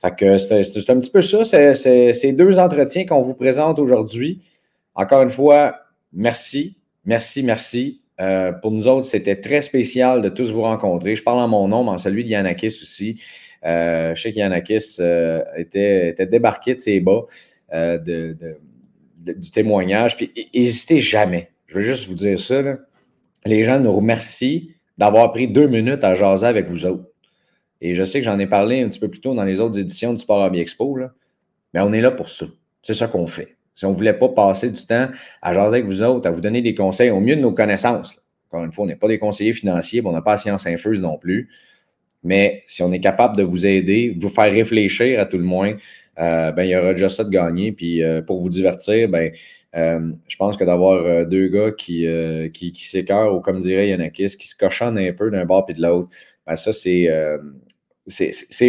C'est 0.00 0.90
un 0.90 1.00
petit 1.00 1.10
peu 1.10 1.22
ça, 1.22 1.44
ces 1.44 2.32
deux 2.32 2.58
entretiens 2.58 3.04
qu'on 3.04 3.20
vous 3.20 3.34
présente 3.34 3.78
aujourd'hui. 3.78 4.42
Encore 4.94 5.22
une 5.22 5.30
fois, 5.30 5.80
merci, 6.12 6.78
merci, 7.04 7.42
merci. 7.42 8.02
Euh, 8.20 8.52
pour 8.52 8.70
nous 8.72 8.88
autres, 8.88 9.06
c'était 9.06 9.40
très 9.40 9.62
spécial 9.62 10.22
de 10.22 10.28
tous 10.28 10.50
vous 10.50 10.62
rencontrer. 10.62 11.14
Je 11.14 11.22
parle 11.22 11.38
en 11.38 11.48
mon 11.48 11.68
nom, 11.68 11.84
mais 11.84 11.90
en 11.90 11.98
celui 11.98 12.24
de 12.24 12.66
aussi. 12.66 13.20
Euh, 13.64 14.14
je 14.14 14.22
sais 14.22 14.32
qu'Yanakis 14.32 14.96
euh, 15.00 15.42
était, 15.56 16.14
débarqué 16.26 16.74
de 16.74 16.80
ses 16.80 17.00
bas 17.00 17.26
du 17.72 19.50
témoignage. 19.52 20.16
Puis 20.16 20.32
n'hésitez 20.54 21.00
jamais. 21.00 21.50
Je 21.68 21.76
veux 21.76 21.82
juste 21.82 22.08
vous 22.08 22.14
dire 22.14 22.40
ça. 22.40 22.62
Les 23.46 23.62
gens 23.62 23.78
nous 23.78 23.94
remercient 23.94 24.74
d'avoir 24.96 25.30
pris 25.32 25.48
deux 25.48 25.68
minutes 25.68 26.02
à 26.02 26.14
jaser 26.14 26.46
avec 26.46 26.68
vous 26.68 26.86
autres. 26.86 27.04
Et 27.80 27.94
je 27.94 28.02
sais 28.02 28.18
que 28.18 28.24
j'en 28.24 28.38
ai 28.38 28.46
parlé 28.46 28.82
un 28.82 28.88
petit 28.88 28.98
peu 28.98 29.08
plus 29.08 29.20
tôt 29.20 29.34
dans 29.34 29.44
les 29.44 29.60
autres 29.60 29.78
éditions 29.78 30.12
du 30.12 30.18
Sport 30.18 30.42
Hobby 30.42 30.58
Expo, 30.58 30.98
mais 31.72 31.80
on 31.80 31.92
est 31.92 32.00
là 32.00 32.10
pour 32.10 32.28
ça. 32.28 32.46
C'est 32.82 32.94
ça 32.94 33.06
qu'on 33.06 33.26
fait. 33.26 33.56
Si 33.74 33.84
on 33.84 33.90
ne 33.90 33.94
voulait 33.94 34.14
pas 34.14 34.28
passer 34.30 34.70
du 34.70 34.84
temps 34.84 35.08
à 35.40 35.54
jaser 35.54 35.76
avec 35.76 35.86
vous 35.86 36.02
autres, 36.02 36.26
à 36.26 36.32
vous 36.32 36.40
donner 36.40 36.62
des 36.62 36.74
conseils 36.74 37.10
au 37.10 37.20
mieux 37.20 37.36
de 37.36 37.40
nos 37.42 37.52
connaissances, 37.52 38.16
encore 38.50 38.64
une 38.64 38.72
fois, 38.72 38.84
on 38.84 38.88
n'est 38.88 38.96
pas 38.96 39.06
des 39.06 39.18
conseillers 39.18 39.52
financiers, 39.52 40.00
on 40.04 40.10
n'a 40.10 40.22
pas 40.22 40.32
la 40.32 40.38
science 40.38 40.66
infuse 40.66 41.00
non 41.00 41.18
plus. 41.18 41.50
Mais 42.24 42.64
si 42.66 42.82
on 42.82 42.92
est 42.92 43.00
capable 43.00 43.36
de 43.36 43.42
vous 43.42 43.66
aider, 43.66 44.12
de 44.16 44.20
vous 44.20 44.30
faire 44.30 44.50
réfléchir 44.50 45.20
à 45.20 45.26
tout 45.26 45.38
le 45.38 45.44
moins, 45.44 45.76
euh, 46.18 46.52
ben, 46.52 46.64
il 46.64 46.70
y 46.70 46.76
aura 46.76 46.92
déjà 46.92 47.08
ça 47.08 47.24
de 47.24 47.30
gagner. 47.30 47.72
Puis 47.72 48.02
euh, 48.02 48.22
pour 48.22 48.40
vous 48.40 48.48
divertir, 48.48 49.08
ben, 49.08 49.32
euh, 49.76 50.12
je 50.26 50.36
pense 50.36 50.56
que 50.56 50.64
d'avoir 50.64 51.26
deux 51.26 51.48
gars 51.48 51.72
qui, 51.72 52.06
qui, 52.52 52.88
s'écœurent, 52.88 53.34
ou 53.34 53.40
comme 53.40 53.60
dirait 53.60 53.88
Yanakis, 53.88 54.36
qui 54.36 54.48
se 54.48 54.56
cochonnent 54.56 54.98
un 54.98 55.12
peu 55.12 55.30
d'un 55.30 55.44
bord 55.44 55.66
et 55.68 55.74
de 55.74 55.82
l'autre, 55.82 56.10
ben, 56.46 56.56
ça, 56.56 56.72
c'est 56.72 57.06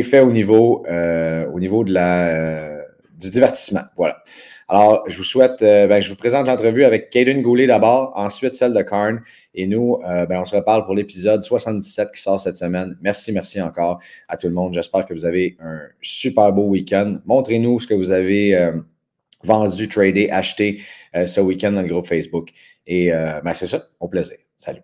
fait 0.04 0.20
au 0.20 0.32
niveau, 0.32 0.86
au 0.88 1.60
niveau 1.60 1.84
de 1.84 1.94
la, 1.94 2.82
du 3.18 3.32
divertissement. 3.32 3.84
Voilà. 3.96 4.24
Alors, 4.72 5.04
je 5.08 5.18
vous 5.18 5.24
souhaite, 5.24 5.64
euh, 5.64 5.88
ben, 5.88 6.00
je 6.00 6.10
vous 6.10 6.16
présente 6.16 6.46
l'entrevue 6.46 6.84
avec 6.84 7.10
Caden 7.10 7.42
Goulet 7.42 7.66
d'abord, 7.66 8.14
ensuite 8.16 8.54
celle 8.54 8.72
de 8.72 8.82
Karn. 8.84 9.20
Et 9.56 9.66
nous, 9.66 10.00
euh, 10.08 10.28
ben, 10.28 10.42
on 10.42 10.46
se 10.46 10.56
reparle 10.56 10.86
pour 10.86 10.94
l'épisode 10.94 11.42
77 11.42 12.12
qui 12.12 12.22
sort 12.22 12.40
cette 12.40 12.56
semaine. 12.56 12.96
Merci, 13.02 13.32
merci 13.32 13.60
encore 13.60 14.00
à 14.28 14.38
tout 14.38 14.46
le 14.46 14.54
monde. 14.54 14.76
J'espère 14.76 15.08
que 15.08 15.14
vous 15.16 15.26
avez 15.26 15.58
un 15.60 15.80
super 16.02 16.54
beau 16.54 16.68
week-end. 16.68 17.18
Montrez-nous 17.26 17.80
ce 17.80 17.88
que 17.88 17.96
vous 17.96 18.12
avez 18.12 18.56
euh, 18.56 18.74
vendu, 19.44 19.88
tradé, 19.90 20.30
acheté 20.30 20.82
ce 21.16 21.42
week-end 21.42 21.72
dans 21.72 21.82
le 21.82 21.88
groupe 21.88 22.06
Facebook. 22.06 22.52
Et 22.86 23.10
ben, 23.10 23.54
c'est 23.56 23.68
ça. 23.68 23.82
Au 24.00 24.08
plaisir. 24.08 24.38
Salut. 24.58 24.82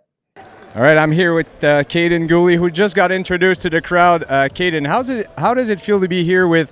All 0.75 0.81
right, 0.81 0.97
I'm 0.97 1.11
here 1.11 1.33
with 1.33 1.47
uh, 1.63 1.83
Caden 1.83 2.27
Gooley, 2.27 2.55
who 2.55 2.69
just 2.69 2.95
got 2.95 3.11
introduced 3.11 3.61
to 3.61 3.69
the 3.69 3.81
crowd. 3.81 4.23
Uh, 4.23 4.49
Caden? 4.49 4.85
How 4.87 5.53
does 5.53 5.69
it 5.69 5.79
feel 5.79 5.99
to 5.99 6.07
be 6.07 6.23
here 6.23 6.47
with 6.47 6.71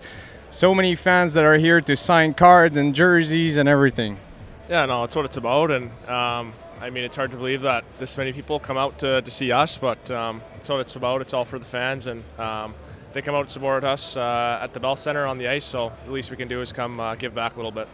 so 0.54 0.76
many 0.76 0.94
fans 0.94 1.34
that 1.34 1.44
are 1.44 1.58
here 1.58 1.82
to 1.82 1.96
sign 1.96 2.32
cards 2.32 2.78
and 2.78 2.94
jerseys 2.94 3.58
and 3.58 3.68
everything. 3.68 4.16
Yeah, 4.70 4.86
no, 4.86 5.02
that's 5.02 5.16
what 5.16 5.26
it's 5.26 5.38
about, 5.38 5.72
and 5.72 5.90
um, 6.08 6.54
I 6.80 6.92
mean, 6.92 7.04
it's 7.04 7.16
hard 7.16 7.32
to 7.32 7.38
believe 7.38 7.64
that 7.64 7.84
this 7.98 8.18
many 8.18 8.34
people 8.34 8.60
come 8.60 8.78
out 8.78 9.00
to, 9.00 9.22
to 9.24 9.32
see 9.32 9.52
us, 9.52 9.78
but 9.80 10.12
um, 10.12 10.42
that's 10.54 10.70
what 10.70 10.80
it's 10.80 10.96
about. 10.96 11.22
It's 11.22 11.34
all 11.34 11.44
for 11.44 11.58
the 11.58 11.66
fans, 11.66 12.06
and 12.06 12.24
um, 12.40 12.76
they 13.14 13.22
come 13.24 13.34
out 13.34 13.42
and 13.42 13.50
support 13.50 13.84
us 13.84 14.16
uh, 14.16 14.60
at 14.62 14.74
the 14.74 14.80
Bell 14.80 14.96
Center 14.96 15.26
on 15.26 15.40
the 15.40 15.48
ice. 15.48 15.66
So 15.66 15.92
the 16.06 16.12
least 16.12 16.30
we 16.30 16.38
can 16.38 16.48
do 16.48 16.62
is 16.62 16.72
come 16.72 17.00
uh, 17.00 17.16
give 17.16 17.34
back 17.34 17.54
a 17.54 17.56
little 17.56 17.72
bit. 17.72 17.88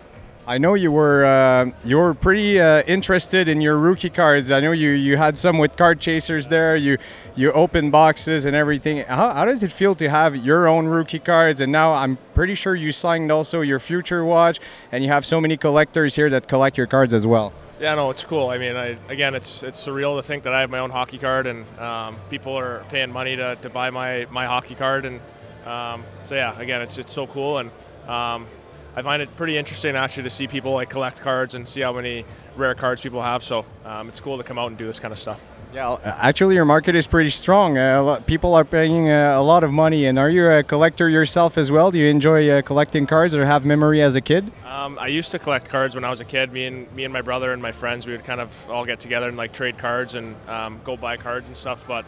I 0.50 0.58
know 0.58 0.74
you 0.74 0.92
were 0.92 1.26
uh, 1.26 1.70
you 1.86 1.98
were 1.98 2.16
pretty 2.16 2.60
uh, 2.60 2.82
interested 2.88 3.48
in 3.48 3.62
your 3.62 3.78
rookie 3.78 4.10
cards. 4.10 4.50
I 4.50 4.60
know 4.60 4.72
you 4.72 4.90
you 4.90 5.16
had 5.16 5.38
some 5.38 5.60
with 5.60 5.78
card 5.78 6.00
chasers 6.00 6.48
there. 6.48 6.76
You 6.76 6.98
you 7.36 7.52
open 7.52 7.92
boxes 7.92 8.46
and 8.46 8.56
everything. 8.56 9.06
How, 9.06 9.32
how 9.32 9.46
does 9.46 9.62
it 9.62 9.72
feel 9.72 9.94
to 9.94 10.10
have 10.10 10.36
your 10.36 10.68
own 10.68 10.88
rookie 10.88 11.20
cards? 11.20 11.62
And 11.62 11.72
now 11.72 11.94
I'm 11.94 12.18
pretty 12.34 12.56
sure 12.56 12.74
you 12.74 12.92
signed 12.92 13.32
also 13.32 13.62
your 13.62 13.78
future 13.78 14.26
watch, 14.26 14.60
and 14.92 15.04
you 15.04 15.12
have 15.12 15.24
so 15.24 15.40
many 15.40 15.56
collectors 15.56 16.16
here 16.16 16.32
that 16.32 16.48
collect 16.48 16.80
your 16.80 16.88
cards 16.88 17.14
as 17.14 17.28
well. 17.28 17.54
Yeah, 17.80 17.94
no, 17.94 18.10
it's 18.10 18.24
cool. 18.24 18.50
I 18.50 18.58
mean, 18.58 18.76
I, 18.76 18.98
again, 19.08 19.36
it's 19.36 19.62
it's 19.62 19.86
surreal 19.86 20.18
to 20.18 20.24
think 20.24 20.42
that 20.46 20.56
I 20.56 20.62
have 20.62 20.72
my 20.72 20.80
own 20.80 20.90
hockey 20.90 21.20
card, 21.20 21.46
and 21.46 21.64
um, 21.78 22.16
people 22.32 22.58
are 22.58 22.86
paying 22.90 23.14
money 23.14 23.36
to, 23.36 23.56
to 23.62 23.70
buy 23.70 23.92
my, 23.92 24.26
my 24.32 24.48
hockey 24.48 24.74
card, 24.74 25.06
and 25.06 25.22
um, 25.68 26.04
so 26.26 26.34
yeah, 26.34 26.60
again, 26.60 26.82
it's 26.82 26.98
it's 26.98 27.12
so 27.12 27.28
cool, 27.28 27.60
and 27.60 27.70
um, 28.08 28.48
I 28.96 29.02
find 29.02 29.22
it 29.22 29.36
pretty 29.38 29.58
interesting 29.58 29.96
actually 29.96 30.24
to 30.24 30.30
see 30.30 30.48
people 30.48 30.74
like 30.74 30.90
collect 30.90 31.22
cards 31.22 31.56
and 31.56 31.68
see 31.68 31.82
how 31.82 31.94
many 31.94 32.26
rare 32.56 32.76
cards 32.76 33.02
people 33.02 33.22
have. 33.22 33.44
So 33.44 33.66
um, 33.86 34.10
it's 34.10 34.20
cool 34.20 34.38
to 34.38 34.44
come 34.44 34.60
out 34.60 34.68
and 34.68 34.78
do 34.78 34.86
this 34.86 35.00
kind 35.00 35.12
of 35.12 35.20
stuff. 35.20 35.40
Yeah, 35.72 35.98
actually, 36.04 36.56
your 36.56 36.66
market 36.66 36.96
is 36.96 37.06
pretty 37.06 37.30
strong. 37.30 37.78
Uh, 37.78 38.02
lot, 38.02 38.26
people 38.26 38.56
are 38.56 38.66
paying 38.66 39.12
uh, 39.12 39.36
a 39.38 39.44
lot 39.44 39.64
of 39.64 39.72
money. 39.72 40.08
And 40.08 40.18
are 40.18 40.30
you 40.30 40.50
a 40.50 40.64
collector 40.64 41.08
yourself 41.08 41.60
as 41.60 41.72
well? 41.72 41.92
Do 41.92 42.00
you 42.00 42.08
enjoy 42.08 42.50
uh, 42.50 42.64
collecting 42.64 43.06
cards 43.06 43.36
or 43.36 43.46
have 43.46 43.66
memory 43.66 44.02
as 44.02 44.16
a 44.16 44.22
kid? 44.22 44.52
Um, 44.66 44.98
I 44.98 45.08
used 45.08 45.30
to 45.32 45.40
collect 45.40 45.70
cards 45.70 45.94
when 45.94 46.04
I 46.04 46.10
was 46.10 46.22
a 46.22 46.26
kid. 46.26 46.52
Me 46.52 46.66
and 46.66 46.92
me 46.94 47.04
and 47.04 47.14
my 47.14 47.22
brother 47.22 47.54
and 47.54 47.62
my 47.62 47.72
friends, 47.72 48.08
we 48.08 48.14
would 48.14 48.24
kind 48.24 48.42
of 48.42 48.70
all 48.72 48.84
get 48.84 49.00
together 49.00 49.28
and 49.28 49.38
like 49.38 49.54
trade 49.54 49.78
cards 49.78 50.16
and 50.16 50.36
um, 50.50 50.82
go 50.84 50.98
buy 50.98 51.18
cards 51.18 51.48
and 51.48 51.56
stuff. 51.56 51.86
But 51.88 52.04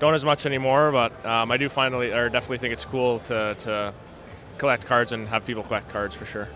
don't 0.00 0.14
as 0.14 0.24
much 0.24 0.44
anymore. 0.44 0.90
But 0.90 1.24
um, 1.24 1.52
I 1.52 1.56
do 1.56 1.68
finally, 1.68 2.12
or 2.12 2.28
definitely 2.28 2.58
think 2.58 2.72
it's 2.72 2.84
cool 2.84 3.20
to, 3.20 3.54
to 3.60 3.94
collect 4.58 4.86
cards 4.86 5.12
and 5.12 5.28
have 5.28 5.46
people 5.46 5.62
collect 5.62 5.88
cards 5.88 6.14
for 6.14 6.24
sure. 6.24 6.48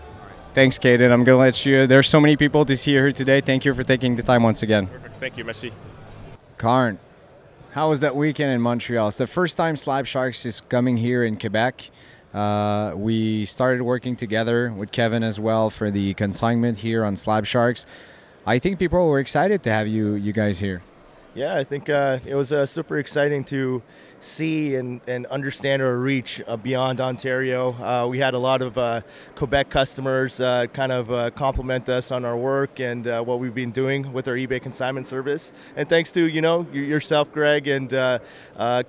Thanks, 0.53 0.79
Kaden. 0.79 1.11
I'm 1.11 1.23
going 1.23 1.35
to 1.35 1.37
let 1.37 1.65
you. 1.65 1.85
There's 1.85 2.09
so 2.09 2.19
many 2.19 2.35
people 2.35 2.65
to 2.65 2.75
see 2.75 2.91
here 2.91 3.11
today. 3.11 3.39
Thank 3.39 3.65
you 3.65 3.73
for 3.73 3.83
taking 3.83 4.15
the 4.15 4.23
time 4.23 4.43
once 4.43 4.63
again. 4.63 4.87
Perfect. 4.87 5.15
Thank 5.19 5.37
you, 5.37 5.45
Messi. 5.45 5.71
Karn, 6.57 6.99
how 7.71 7.89
was 7.89 7.99
that 7.99 8.15
weekend 8.15 8.51
in 8.51 8.59
Montreal? 8.59 9.09
It's 9.09 9.17
the 9.17 9.27
first 9.27 9.57
time 9.57 9.75
Slab 9.75 10.07
Sharks 10.07 10.45
is 10.45 10.61
coming 10.61 10.97
here 10.97 11.23
in 11.23 11.37
Quebec. 11.37 11.91
Uh, 12.33 12.93
we 12.95 13.45
started 13.45 13.81
working 13.83 14.15
together 14.15 14.71
with 14.71 14.91
Kevin 14.91 15.23
as 15.23 15.39
well 15.39 15.69
for 15.69 15.91
the 15.91 16.13
consignment 16.15 16.79
here 16.79 17.05
on 17.05 17.15
Slab 17.15 17.45
Sharks. 17.45 17.85
I 18.45 18.59
think 18.59 18.79
people 18.79 19.07
were 19.07 19.19
excited 19.19 19.61
to 19.63 19.71
have 19.71 19.87
you 19.87 20.13
you 20.13 20.33
guys 20.33 20.59
here. 20.59 20.81
Yeah, 21.35 21.55
I 21.55 21.63
think 21.63 21.89
uh, 21.89 22.17
it 22.25 22.33
was 22.33 22.51
uh, 22.51 22.65
super 22.65 22.97
exciting 22.97 23.43
to 23.45 23.83
see 24.19 24.75
and, 24.75 24.99
and 25.05 25.27
understand 25.27 25.79
our 25.83 25.95
reach 25.95 26.41
uh, 26.47 26.57
beyond 26.57 26.99
Ontario. 26.99 27.73
Uh, 27.73 28.07
we 28.07 28.17
had 28.17 28.33
a 28.33 28.39
lot 28.39 28.63
of 28.63 28.79
uh, 28.79 29.01
Quebec 29.35 29.69
customers 29.69 30.41
uh, 30.41 30.65
kind 30.73 30.91
of 30.91 31.35
compliment 31.35 31.87
us 31.87 32.11
on 32.11 32.25
our 32.25 32.35
work 32.35 32.79
and 32.79 33.05
what 33.27 33.39
we've 33.39 33.53
been 33.53 33.71
doing 33.71 34.11
with 34.11 34.27
our 34.27 34.33
eBay 34.33 34.59
consignment 34.59 35.05
service. 35.05 35.53
And 35.75 35.87
thanks 35.87 36.11
to 36.13 36.27
you 36.27 36.41
know 36.41 36.65
yourself, 36.73 37.31
Greg, 37.31 37.67
and 37.67 37.89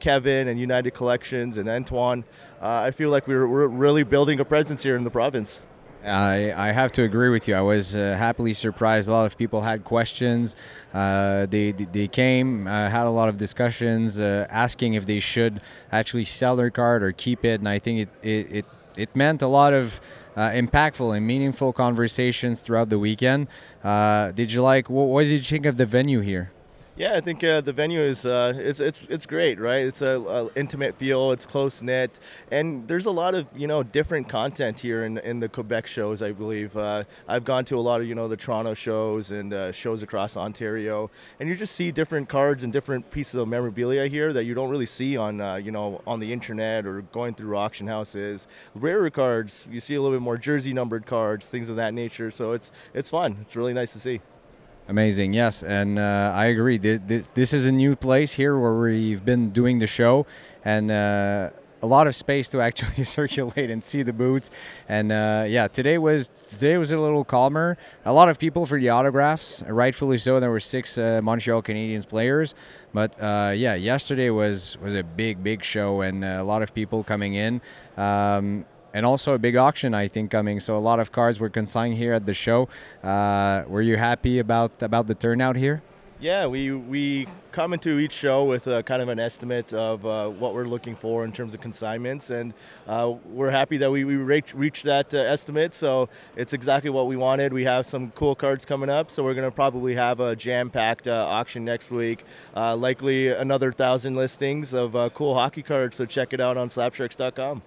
Kevin, 0.01 0.49
and 0.49 0.59
United 0.59 0.93
Collections, 0.93 1.59
and 1.59 1.69
Antoine, 1.69 2.25
I 2.63 2.91
feel 2.91 3.11
like 3.11 3.29
we're, 3.29 3.47
we're 3.47 3.67
really 3.67 4.03
building 4.03 4.41
a 4.41 4.47
presence 4.47 4.83
here 4.83 4.97
in 4.97 5.05
the 5.05 5.11
province. 5.11 5.61
I, 6.05 6.53
I 6.53 6.73
have 6.73 6.93
to 6.93 7.03
agree 7.03 7.29
with 7.29 7.47
you. 7.47 7.55
I 7.55 7.61
was 7.61 7.95
uh, 7.95 8.17
happily 8.19 8.53
surprised. 8.53 9.09
A 9.09 9.13
lot 9.13 9.27
of 9.27 9.37
people 9.37 9.61
had 9.61 9.85
questions. 9.85 10.57
Uh, 10.95 11.47
they, 11.47 11.73
they 11.73 12.09
came, 12.09 12.67
uh, 12.67 12.89
had 12.89 13.07
a 13.07 13.11
lot 13.11 13.29
of 13.29 13.37
discussions, 13.37 14.19
uh, 14.19 14.47
asking 14.51 14.95
if 14.95 15.07
they 15.07 15.21
should 15.21 15.61
actually 15.93 16.25
sell 16.25 16.57
their 16.57 16.71
card 16.71 17.03
or 17.03 17.13
keep 17.13 17.45
it. 17.45 17.61
And 17.61 17.69
I 17.69 17.79
think 17.79 18.01
it, 18.01 18.27
it, 18.27 18.53
it, 18.57 18.67
it 18.97 19.17
meant 19.17 19.43
a 19.43 19.47
lot 19.47 19.73
of 19.73 20.01
uh, 20.37 20.51
impactful 20.51 21.17
and 21.17 21.27
meaningful 21.27 21.73
conversations 21.73 22.63
throughout 22.63 22.89
the 22.89 22.99
weekend. 22.99 23.49
Uh, 23.85 24.33
did 24.33 24.53
you 24.53 24.63
like, 24.63 24.89
what, 24.89 25.09
what 25.09 25.25
did 25.25 25.33
you 25.33 25.39
think 25.41 25.67
of 25.67 25.77
the 25.77 25.87
venue 25.87 26.21
here? 26.21 26.51
Yeah, 26.97 27.15
I 27.17 27.21
think 27.23 27.43
uh, 27.43 27.63
the 27.63 27.73
venue 27.73 28.01
is 28.01 28.27
uh, 28.27 28.53
it's 28.57 28.79
it's 28.79 29.05
it's 29.07 29.25
great, 29.25 29.59
right? 29.59 29.87
It's 29.87 30.03
a, 30.03 30.21
a 30.21 30.51
intimate 30.55 30.97
feel, 30.97 31.33
it's 31.33 31.47
close 31.47 31.81
knit, 31.81 32.19
and 32.51 32.87
there's 32.89 33.07
a 33.07 33.11
lot 33.11 33.35
of 33.35 33.47
you 33.57 33.67
know 33.67 33.83
different 33.83 34.29
content 34.29 34.81
here 34.81 35.05
in, 35.05 35.17
in 35.19 35.41
the 35.41 35.49
Quebec 35.49 35.87
shows. 35.87 36.21
I 36.21 36.33
believe 36.33 36.77
uh, 36.77 37.05
I've 37.27 37.45
gone 37.45 37.65
to 37.67 37.77
a 37.77 37.81
lot 37.81 38.03
of 38.03 38.07
you 38.07 38.15
know 38.15 38.29
the 38.29 38.37
Toronto 38.37 38.75
shows 38.75 39.31
and 39.31 39.55
uh, 39.55 39.73
shows 39.73 40.03
across 40.03 40.37
Ontario, 40.37 41.11
and 41.39 41.49
you 41.49 41.55
just 41.55 41.75
see 41.75 41.91
different 41.91 42.29
cards 42.29 42.65
and 42.65 42.73
different 42.73 43.11
pieces 43.11 43.37
of 43.37 43.49
memorabilia 43.49 44.07
here 44.07 44.35
that 44.35 44.45
you 44.45 44.53
don't 44.53 44.69
really 44.69 44.85
see 44.85 45.17
on 45.17 45.41
uh, 45.41 45.55
you 45.55 45.71
know 45.71 46.03
on 46.07 46.21
the 46.21 46.31
internet 46.31 46.85
or 46.85 47.01
going 47.13 47.33
through 47.33 47.57
auction 47.57 47.87
houses. 47.87 48.47
Rarer 48.75 49.11
cards, 49.11 49.67
you 49.71 49.81
see 49.81 49.95
a 49.95 50.03
little 50.03 50.19
bit 50.19 50.23
more 50.23 50.37
jersey 50.37 50.75
numbered 50.75 51.07
cards, 51.07 51.47
things 51.47 51.71
of 51.71 51.77
that 51.77 51.95
nature. 51.95 52.31
So 52.31 52.53
it's 52.53 52.73
it's 52.93 53.09
fun. 53.09 53.39
It's 53.41 53.57
really 53.57 53.73
nice 53.73 53.93
to 53.95 54.01
see. 54.01 54.21
Amazing, 54.91 55.35
yes, 55.35 55.63
and 55.63 56.01
uh, 56.01 56.33
I 56.35 56.47
agree. 56.47 56.77
This 56.77 57.53
is 57.53 57.65
a 57.65 57.71
new 57.71 57.95
place 57.95 58.33
here 58.33 58.59
where 58.59 58.75
we've 58.75 59.25
been 59.25 59.51
doing 59.51 59.79
the 59.79 59.87
show, 59.87 60.27
and 60.65 60.91
uh, 60.91 61.51
a 61.81 61.87
lot 61.87 62.09
of 62.09 62.17
space 62.17 62.49
to 62.49 62.61
actually 62.69 63.05
circulate 63.05 63.71
and 63.71 63.85
see 63.85 64.03
the 64.03 64.13
boots. 64.13 64.51
And 64.89 65.13
uh, 65.13 65.45
yeah, 65.47 65.69
today 65.69 65.97
was 65.97 66.29
today 66.49 66.77
was 66.77 66.91
a 66.91 66.99
little 66.99 67.25
calmer. 67.25 67.79
A 68.05 68.13
lot 68.13 68.29
of 68.29 68.41
people 68.41 68.67
for 68.67 68.81
the 68.81 68.89
autographs, 68.89 69.63
rightfully 69.69 70.19
so. 70.19 70.41
There 70.41 70.51
were 70.51 70.59
six 70.59 70.99
uh, 70.99 71.21
Montreal 71.23 71.63
Canadiens 71.63 72.09
players, 72.09 72.57
but 72.93 73.15
uh, 73.23 73.53
yeah, 73.55 73.77
yesterday 73.77 74.31
was 74.31 74.77
was 74.83 74.97
a 74.97 75.05
big 75.05 75.45
big 75.45 75.63
show 75.63 76.01
and 76.01 76.25
uh, 76.25 76.39
a 76.41 76.43
lot 76.45 76.63
of 76.63 76.75
people 76.75 77.05
coming 77.05 77.35
in. 77.35 77.61
Um, 77.97 78.65
and 78.93 79.07
also 79.07 79.35
a 79.35 79.39
big 79.39 79.57
auction 79.57 79.95
I 79.95 80.09
think 80.09 80.31
coming. 80.31 80.61
So 80.61 80.77
a 80.77 80.79
lot 80.79 81.01
of 81.01 81.13
cars 81.13 81.41
were 81.41 81.51
consigned 81.51 81.95
here 81.95 82.13
at 82.13 82.27
the 82.27 82.35
show. 82.35 82.69
Uh, 83.03 83.63
were 83.67 83.83
you 83.83 83.97
happy 83.97 84.39
about 84.39 84.83
about 84.83 85.07
the 85.07 85.15
turnout 85.15 85.57
here? 85.57 85.83
Yeah, 86.21 86.49
we 86.49 86.71
we 86.71 87.29
come 87.51 87.73
into 87.73 87.99
each 87.99 88.13
show 88.13 88.45
with 88.45 88.67
a, 88.67 88.83
kind 88.83 89.01
of 89.01 89.09
an 89.09 89.19
estimate 89.19 89.73
of 89.73 90.05
uh, 90.05 90.29
what 90.29 90.53
we're 90.53 90.67
looking 90.67 90.95
for 90.95 91.25
in 91.25 91.33
terms 91.33 91.55
of 91.55 91.63
consignments, 91.63 92.29
and 92.29 92.53
uh, 92.87 93.15
we're 93.25 93.51
happy 93.51 93.79
that 93.79 93.91
we, 93.91 94.05
we 94.05 94.17
reached 94.17 94.53
reach 94.53 94.83
that 94.83 95.15
uh, 95.15 95.19
estimate. 95.19 95.73
So 95.75 96.11
it's 96.37 96.53
exactly 96.53 96.91
what 96.91 97.07
we 97.07 97.17
wanted. 97.17 97.55
We 97.55 97.65
have 97.65 97.87
some 97.87 98.11
cool 98.11 98.35
cards 98.35 98.67
coming 98.67 98.91
up, 98.91 99.11
so 99.11 99.25
we're 99.25 99.33
going 99.33 99.49
to 99.49 99.55
probably 99.55 99.95
have 99.95 100.21
a 100.21 100.37
jam-packed 100.37 101.09
uh, 101.09 101.27
auction 101.27 101.65
next 101.65 101.91
week. 101.91 102.23
Uh, 102.55 102.77
likely 102.77 103.29
another 103.29 103.73
thousand 103.73 104.15
listings 104.15 104.75
of 104.75 104.95
uh, 104.95 105.09
cool 105.15 105.33
hockey 105.33 105.63
cards. 105.63 105.97
So 105.97 106.05
check 106.05 106.35
it 106.35 106.41
out 106.41 106.59
on 106.59 106.69
slabsharks.com. 106.69 107.63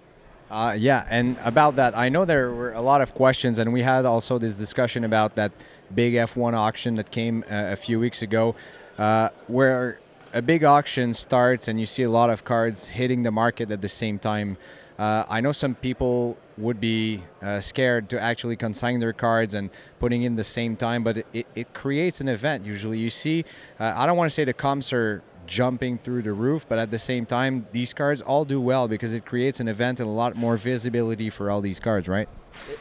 Uh, 0.54 0.72
yeah, 0.78 1.04
and 1.10 1.36
about 1.44 1.74
that, 1.74 1.98
I 1.98 2.08
know 2.08 2.24
there 2.24 2.52
were 2.52 2.74
a 2.74 2.80
lot 2.80 3.00
of 3.00 3.12
questions, 3.12 3.58
and 3.58 3.72
we 3.72 3.82
had 3.82 4.04
also 4.04 4.38
this 4.38 4.54
discussion 4.54 5.02
about 5.02 5.34
that 5.34 5.50
big 5.96 6.14
F1 6.14 6.54
auction 6.54 6.94
that 6.94 7.10
came 7.10 7.42
uh, 7.50 7.72
a 7.72 7.76
few 7.76 7.98
weeks 7.98 8.22
ago, 8.22 8.54
uh, 8.96 9.30
where 9.48 9.98
a 10.32 10.40
big 10.40 10.62
auction 10.62 11.12
starts 11.12 11.66
and 11.66 11.80
you 11.80 11.86
see 11.86 12.04
a 12.04 12.08
lot 12.08 12.30
of 12.30 12.44
cards 12.44 12.86
hitting 12.86 13.24
the 13.24 13.32
market 13.32 13.72
at 13.72 13.80
the 13.80 13.88
same 13.88 14.16
time. 14.16 14.56
Uh, 14.96 15.24
I 15.28 15.40
know 15.40 15.50
some 15.50 15.74
people 15.74 16.38
would 16.56 16.80
be 16.80 17.20
uh, 17.42 17.58
scared 17.58 18.08
to 18.10 18.20
actually 18.20 18.54
consign 18.54 19.00
their 19.00 19.12
cards 19.12 19.54
and 19.54 19.70
putting 19.98 20.22
in 20.22 20.36
the 20.36 20.44
same 20.44 20.76
time, 20.76 21.02
but 21.02 21.18
it, 21.32 21.48
it 21.56 21.74
creates 21.74 22.20
an 22.20 22.28
event. 22.28 22.64
Usually, 22.64 22.98
you 22.98 23.10
see, 23.10 23.44
uh, 23.80 23.92
I 23.96 24.06
don't 24.06 24.16
want 24.16 24.30
to 24.30 24.34
say 24.34 24.44
the 24.44 24.52
comps 24.52 24.92
are 24.92 25.20
jumping 25.46 25.98
through 25.98 26.22
the 26.22 26.32
roof. 26.32 26.66
But 26.68 26.78
at 26.78 26.90
the 26.90 26.98
same 26.98 27.26
time, 27.26 27.66
these 27.72 27.92
cards 27.92 28.20
all 28.20 28.44
do 28.44 28.60
well 28.60 28.88
because 28.88 29.12
it 29.12 29.24
creates 29.24 29.60
an 29.60 29.68
event 29.68 30.00
and 30.00 30.08
a 30.08 30.12
lot 30.12 30.36
more 30.36 30.56
visibility 30.56 31.30
for 31.30 31.50
all 31.50 31.60
these 31.60 31.80
cards, 31.80 32.08
right? 32.08 32.28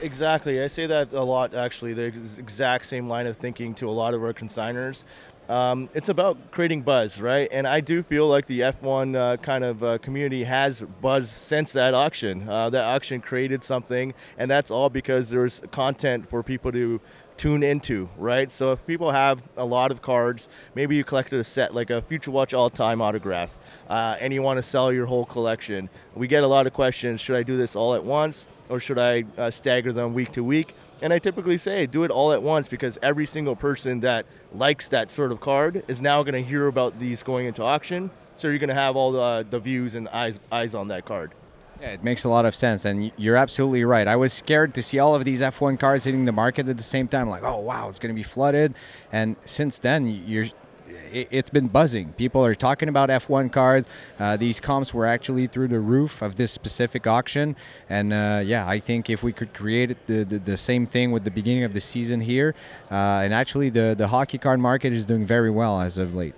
Exactly. 0.01 0.61
I 0.61 0.67
say 0.67 0.85
that 0.85 1.11
a 1.13 1.23
lot, 1.23 1.53
actually. 1.53 1.93
The 1.93 2.05
exact 2.37 2.85
same 2.85 3.07
line 3.07 3.27
of 3.27 3.37
thinking 3.37 3.73
to 3.75 3.87
a 3.87 3.91
lot 3.91 4.13
of 4.13 4.23
our 4.23 4.33
consigners. 4.33 5.03
Um, 5.49 5.89
it's 5.93 6.09
about 6.09 6.51
creating 6.51 6.83
buzz, 6.83 7.19
right? 7.19 7.49
And 7.51 7.67
I 7.67 7.81
do 7.81 8.01
feel 8.03 8.27
like 8.27 8.47
the 8.47 8.61
F1 8.61 9.15
uh, 9.15 9.37
kind 9.37 9.63
of 9.63 9.83
uh, 9.83 9.97
community 9.97 10.43
has 10.45 10.81
buzz 11.01 11.29
since 11.29 11.73
that 11.73 11.93
auction. 11.93 12.47
Uh, 12.47 12.69
that 12.69 12.83
auction 12.83 13.21
created 13.21 13.63
something, 13.63 14.13
and 14.37 14.49
that's 14.49 14.71
all 14.71 14.89
because 14.89 15.29
there's 15.29 15.61
content 15.71 16.29
for 16.29 16.43
people 16.43 16.71
to 16.71 17.01
tune 17.35 17.63
into, 17.63 18.09
right? 18.17 18.51
So 18.51 18.71
if 18.71 18.85
people 18.85 19.11
have 19.11 19.41
a 19.57 19.65
lot 19.65 19.91
of 19.91 20.01
cards, 20.01 20.49
maybe 20.75 20.95
you 20.95 21.03
collected 21.03 21.39
a 21.39 21.43
set 21.43 21.73
like 21.73 21.89
a 21.89 22.01
Future 22.01 22.31
Watch 22.31 22.53
All 22.53 22.69
Time 22.69 23.01
autograph, 23.01 23.57
uh, 23.89 24.15
and 24.19 24.33
you 24.33 24.41
want 24.41 24.57
to 24.57 24.63
sell 24.63 24.93
your 24.93 25.05
whole 25.05 25.25
collection. 25.25 25.89
We 26.15 26.27
get 26.27 26.43
a 26.43 26.47
lot 26.47 26.67
of 26.67 26.73
questions: 26.73 27.19
Should 27.21 27.35
I 27.35 27.43
do 27.43 27.57
this 27.57 27.75
all 27.75 27.95
at 27.95 28.03
once, 28.03 28.47
or 28.69 28.79
should 28.79 28.99
I 28.99 29.25
uh, 29.37 29.51
stagger 29.51 29.91
them 29.91 30.13
week 30.13 30.31
to 30.33 30.43
week? 30.43 30.75
And 31.03 31.11
I 31.11 31.19
typically 31.19 31.57
say 31.57 31.85
do 31.85 32.05
it 32.05 32.11
all 32.11 32.31
at 32.31 32.41
once 32.41 32.69
because 32.69 32.97
every 33.03 33.25
single 33.25 33.57
person 33.57 33.99
that 33.99 34.25
likes 34.53 34.87
that 34.87 35.11
sort 35.11 35.33
of 35.33 35.41
card 35.41 35.83
is 35.89 36.01
now 36.01 36.23
going 36.23 36.41
to 36.41 36.49
hear 36.49 36.67
about 36.67 36.97
these 36.97 37.21
going 37.23 37.45
into 37.45 37.61
auction. 37.61 38.09
So 38.37 38.47
you're 38.47 38.57
going 38.57 38.69
to 38.69 38.73
have 38.73 38.95
all 38.95 39.11
the, 39.11 39.45
the 39.49 39.59
views 39.59 39.95
and 39.95 40.07
eyes 40.07 40.39
eyes 40.49 40.73
on 40.73 40.87
that 40.87 41.03
card. 41.05 41.33
Yeah, 41.81 41.89
it 41.89 42.03
makes 42.05 42.23
a 42.23 42.29
lot 42.29 42.45
of 42.45 42.55
sense, 42.55 42.85
and 42.85 43.11
you're 43.17 43.35
absolutely 43.35 43.83
right. 43.83 44.07
I 44.07 44.15
was 44.15 44.31
scared 44.31 44.73
to 44.75 44.81
see 44.81 44.99
all 44.99 45.13
of 45.15 45.25
these 45.25 45.41
F1 45.41 45.77
cars 45.77 46.05
hitting 46.05 46.23
the 46.23 46.31
market 46.31 46.69
at 46.69 46.77
the 46.77 46.83
same 46.83 47.09
time. 47.09 47.27
Like, 47.27 47.43
oh 47.43 47.59
wow, 47.59 47.89
it's 47.89 47.99
going 47.99 48.15
to 48.15 48.17
be 48.17 48.23
flooded. 48.23 48.73
And 49.11 49.35
since 49.43 49.79
then, 49.79 50.07
you're 50.07 50.45
it's 51.11 51.49
been 51.49 51.67
buzzing. 51.67 52.13
People 52.13 52.45
are 52.45 52.55
talking 52.55 52.89
about 52.89 53.09
F1 53.09 53.51
cards. 53.51 53.87
Uh, 54.19 54.37
these 54.37 54.59
comps 54.59 54.93
were 54.93 55.05
actually 55.05 55.47
through 55.47 55.67
the 55.67 55.79
roof 55.79 56.21
of 56.21 56.35
this 56.35 56.51
specific 56.51 57.07
auction. 57.07 57.55
And 57.89 58.13
uh, 58.13 58.41
yeah, 58.43 58.67
I 58.67 58.79
think 58.79 59.09
if 59.09 59.23
we 59.23 59.33
could 59.33 59.53
create 59.53 59.95
the, 60.07 60.23
the, 60.23 60.39
the, 60.39 60.57
same 60.57 60.85
thing 60.85 61.11
with 61.11 61.23
the 61.23 61.31
beginning 61.31 61.63
of 61.63 61.73
the 61.73 61.81
season 61.81 62.21
here, 62.21 62.55
uh, 62.89 63.21
and 63.23 63.33
actually 63.33 63.69
the, 63.69 63.95
the 63.97 64.07
hockey 64.07 64.37
card 64.37 64.59
market 64.59 64.93
is 64.93 65.05
doing 65.05 65.25
very 65.25 65.49
well 65.49 65.81
as 65.81 65.97
of 65.97 66.15
late. 66.15 66.35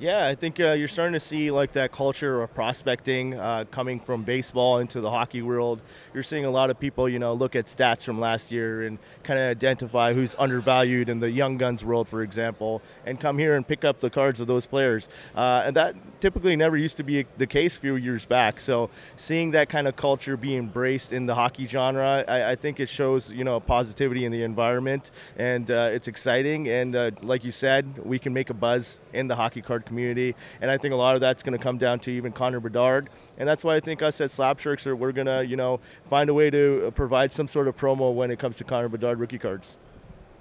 Yeah, 0.00 0.26
I 0.26 0.34
think 0.34 0.58
uh, 0.58 0.72
you're 0.72 0.88
starting 0.88 1.12
to 1.12 1.20
see 1.20 1.50
like 1.50 1.72
that 1.72 1.92
culture 1.92 2.40
of 2.40 2.54
prospecting 2.54 3.34
uh, 3.34 3.66
coming 3.70 4.00
from 4.00 4.22
baseball 4.22 4.78
into 4.78 5.02
the 5.02 5.10
hockey 5.10 5.42
world. 5.42 5.82
You're 6.14 6.22
seeing 6.22 6.46
a 6.46 6.50
lot 6.50 6.70
of 6.70 6.80
people, 6.80 7.06
you 7.06 7.18
know, 7.18 7.34
look 7.34 7.54
at 7.54 7.66
stats 7.66 8.02
from 8.02 8.18
last 8.18 8.50
year 8.50 8.84
and 8.84 8.98
kind 9.24 9.38
of 9.38 9.50
identify 9.50 10.14
who's 10.14 10.34
undervalued 10.38 11.10
in 11.10 11.20
the 11.20 11.30
young 11.30 11.58
guns 11.58 11.84
world, 11.84 12.08
for 12.08 12.22
example, 12.22 12.80
and 13.04 13.20
come 13.20 13.36
here 13.36 13.56
and 13.56 13.68
pick 13.68 13.84
up 13.84 14.00
the 14.00 14.08
cards 14.08 14.40
of 14.40 14.46
those 14.46 14.64
players. 14.64 15.06
Uh, 15.36 15.64
and 15.66 15.76
that 15.76 15.94
typically 16.18 16.56
never 16.56 16.78
used 16.78 16.96
to 16.96 17.02
be 17.02 17.26
the 17.36 17.46
case 17.46 17.76
a 17.76 17.80
few 17.80 17.96
years 17.96 18.24
back. 18.24 18.58
So 18.58 18.88
seeing 19.16 19.50
that 19.50 19.68
kind 19.68 19.86
of 19.86 19.96
culture 19.96 20.38
be 20.38 20.56
embraced 20.56 21.12
in 21.12 21.26
the 21.26 21.34
hockey 21.34 21.66
genre, 21.66 22.24
I, 22.26 22.52
I 22.52 22.54
think 22.54 22.80
it 22.80 22.88
shows, 22.88 23.30
you 23.30 23.44
know, 23.44 23.60
positivity 23.60 24.24
in 24.24 24.32
the 24.32 24.44
environment, 24.44 25.10
and 25.36 25.70
uh, 25.70 25.90
it's 25.92 26.08
exciting. 26.08 26.68
And 26.70 26.96
uh, 26.96 27.10
like 27.20 27.44
you 27.44 27.50
said, 27.50 28.02
we 28.02 28.18
can 28.18 28.32
make 28.32 28.48
a 28.48 28.54
buzz 28.54 28.98
in 29.12 29.28
the 29.28 29.36
hockey 29.36 29.60
card 29.60 29.84
community. 29.90 30.36
And 30.60 30.70
I 30.70 30.78
think 30.78 30.94
a 30.94 30.96
lot 30.96 31.16
of 31.16 31.20
that's 31.20 31.42
going 31.42 31.58
to 31.58 31.62
come 31.62 31.76
down 31.76 31.98
to 32.00 32.12
even 32.12 32.30
Connor 32.30 32.60
Bedard. 32.60 33.10
And 33.38 33.48
that's 33.48 33.64
why 33.64 33.74
I 33.74 33.80
think 33.80 34.02
us 34.02 34.20
at 34.20 34.30
Slapshirks 34.30 34.86
are 34.86 34.94
we're 34.94 35.12
going 35.12 35.26
to, 35.26 35.44
you 35.44 35.56
know, 35.56 35.80
find 36.08 36.30
a 36.30 36.34
way 36.34 36.48
to 36.50 36.92
provide 36.94 37.32
some 37.32 37.48
sort 37.48 37.66
of 37.66 37.76
promo 37.76 38.14
when 38.14 38.30
it 38.30 38.38
comes 38.38 38.56
to 38.58 38.64
Connor 38.64 38.88
Bedard 38.88 39.18
rookie 39.18 39.38
cards. 39.38 39.78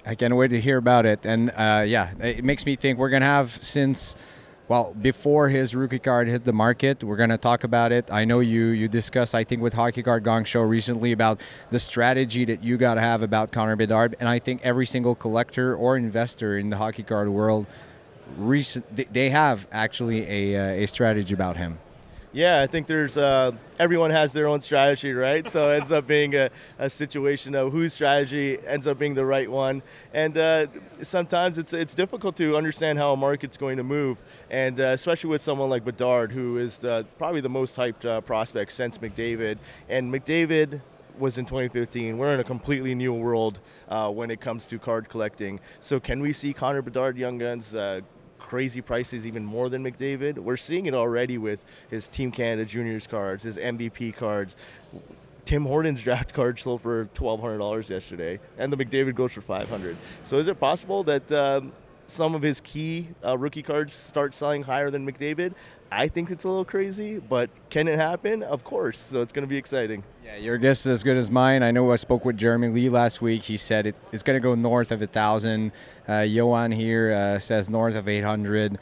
I 0.06 0.16
can't 0.16 0.36
wait 0.36 0.50
to 0.50 0.62
hear 0.62 0.78
about 0.78 1.06
it. 1.06 1.26
And 1.26 1.50
uh, 1.50 1.84
yeah, 1.86 2.12
it 2.20 2.44
makes 2.44 2.66
me 2.66 2.76
think 2.76 3.00
we're 3.00 3.10
going 3.10 3.22
to 3.22 3.28
have 3.28 3.52
since 3.64 4.16
well 4.70 4.96
before 5.02 5.50
his 5.50 5.76
rookie 5.76 6.00
card 6.00 6.28
hit 6.28 6.46
the 6.46 6.54
market 6.54 7.04
we're 7.04 7.18
going 7.18 7.32
to 7.32 7.38
talk 7.40 7.64
about 7.64 7.92
it 7.92 8.08
i 8.12 8.24
know 8.24 8.40
you 8.40 8.68
you 8.68 8.88
discussed 8.88 9.34
i 9.34 9.44
think 9.44 9.62
with 9.62 9.74
hockey 9.74 10.04
card 10.04 10.24
gong 10.24 10.44
show 10.44 10.62
recently 10.62 11.12
about 11.12 11.42
the 11.72 11.80
strategy 11.80 12.46
that 12.46 12.64
you 12.64 12.78
got 12.78 12.94
to 12.94 13.02
have 13.02 13.24
about 13.24 13.52
connor 13.52 13.76
bedard 13.76 14.16
and 14.20 14.30
i 14.30 14.38
think 14.38 14.62
every 14.64 14.86
single 14.86 15.16
collector 15.16 15.76
or 15.76 15.98
investor 15.98 16.58
in 16.58 16.70
the 16.70 16.78
hockey 16.78 17.04
card 17.04 17.28
world 17.28 17.66
recent 18.38 19.14
they 19.14 19.30
have 19.30 19.68
actually 19.72 20.26
a, 20.28 20.58
uh, 20.58 20.84
a 20.84 20.86
strategy 20.86 21.34
about 21.34 21.58
him. 21.58 21.80
Yeah, 22.32 22.62
I 22.62 22.68
think 22.68 22.86
there's 22.86 23.18
uh, 23.18 23.54
everyone 23.80 24.12
has 24.12 24.34
their 24.34 24.46
own 24.46 24.62
strategy, 24.62 25.14
right? 25.14 25.50
So 25.50 25.72
it 25.72 25.78
ends 25.78 25.92
up 25.92 26.06
being 26.06 26.36
a, 26.36 26.52
a, 26.78 26.88
situation 26.88 27.56
of 27.56 27.72
whose 27.72 27.92
strategy 27.92 28.60
ends 28.68 28.86
up 28.86 29.00
being 29.00 29.16
the 29.16 29.26
right 29.26 29.50
one, 29.50 29.82
and 30.14 30.38
uh, 30.38 30.68
sometimes 31.02 31.58
it's 31.58 31.74
it's 31.74 31.96
difficult 31.96 32.36
to 32.36 32.56
understand 32.56 33.00
how 33.00 33.14
a 33.14 33.18
market's 33.18 33.58
going 33.58 33.78
to 33.78 33.84
move, 33.84 34.20
and 34.52 34.80
uh, 34.80 34.84
especially 34.94 35.32
with 35.32 35.42
someone 35.42 35.72
like 35.72 35.84
Bedard, 35.84 36.32
who 36.32 36.60
is 36.60 36.86
probably 37.18 37.42
the 37.42 37.50
most 37.50 37.76
hyped 37.76 38.06
uh, 38.06 38.22
prospect 38.22 38.74
since 38.74 39.00
McDavid, 39.00 39.58
and 39.90 40.14
McDavid 40.14 40.82
was 41.20 41.38
in 41.38 41.46
2015. 41.46 42.18
We're 42.18 42.34
in 42.34 42.40
a 42.40 42.44
completely 42.44 42.96
new 42.96 43.14
world 43.14 43.60
uh, 43.90 44.10
when 44.10 44.32
it 44.32 44.40
comes 44.40 44.66
to 44.68 44.80
card 44.80 45.10
collecting. 45.10 45.60
So 45.80 46.00
can 46.00 46.22
we 46.22 46.34
see 46.34 46.54
Connor 46.54 46.82
Bedard 46.82 47.18
Young 47.18 47.38
Guns 47.38 47.76
uh, 47.76 48.02
crazy 48.50 48.82
prices, 48.82 49.28
even 49.28 49.46
more 49.46 49.70
than 49.70 49.84
McDavid. 49.84 50.40
We're 50.40 50.58
seeing 50.58 50.88
it 50.88 50.96
already 50.96 51.38
with 51.38 51.64
his 51.92 52.08
Team 52.08 52.32
Canada 52.32 52.66
Juniors 52.66 53.06
cards, 53.06 53.44
his 53.44 53.58
MVP 53.60 54.16
cards. 54.16 54.56
Tim 55.46 55.66
Hortons 55.66 56.02
draft 56.08 56.34
card 56.34 56.58
sold 56.60 56.82
for 56.82 57.06
twelve 57.14 57.42
hundred 57.42 57.60
dollars 57.60 57.92
yesterday, 57.92 58.40
and 58.58 58.74
the 58.74 58.78
McDavid 58.78 59.14
goes 59.14 59.34
for 59.34 59.42
five 59.42 59.70
hundred. 59.70 59.98
So 60.24 60.38
is 60.38 60.48
it 60.48 60.60
possible 60.60 61.04
that 61.04 61.32
um, 61.32 61.72
some 62.08 62.34
of 62.34 62.42
his 62.42 62.60
key 62.62 63.10
uh, 63.24 63.38
rookie 63.38 63.62
cards 63.62 63.94
start 63.94 64.34
selling 64.34 64.64
higher 64.64 64.90
than 64.90 65.06
McDavid? 65.06 65.54
I 65.92 66.08
think 66.08 66.30
it's 66.30 66.44
a 66.44 66.50
little 66.50 66.66
crazy, 66.66 67.18
but 67.18 67.50
can 67.70 67.88
it 67.88 67.98
happen? 67.98 68.44
Of 68.44 68.64
course. 68.64 68.98
So 69.00 69.22
it's 69.22 69.34
going 69.34 69.44
to 69.44 69.48
be 69.48 69.58
exciting. 69.58 70.04
Yeah, 70.24 70.36
your 70.36 70.58
guess 70.58 70.82
is 70.82 70.88
as 70.88 71.04
good 71.04 71.18
as 71.18 71.32
mine. 71.32 71.64
I 71.64 71.72
know 71.72 71.92
I 71.92 71.96
spoke 71.96 72.26
with 72.26 72.38
Jeremy 72.38 72.70
Lee 72.70 72.90
last 72.90 73.22
week. 73.22 73.44
He 73.44 73.58
said 73.58 73.88
it, 73.88 73.96
it's 74.12 74.22
going 74.22 74.36
to 74.36 74.42
go 74.42 74.54
north 74.54 74.92
of 74.92 75.02
a 75.02 75.08
thousand. 75.08 75.72
Uh, 76.08 76.20
Johan 76.20 76.72
here 76.72 77.12
uh, 77.12 77.40
says 77.40 77.70
north 77.70 77.96
of 77.96 78.08
800 78.08 78.78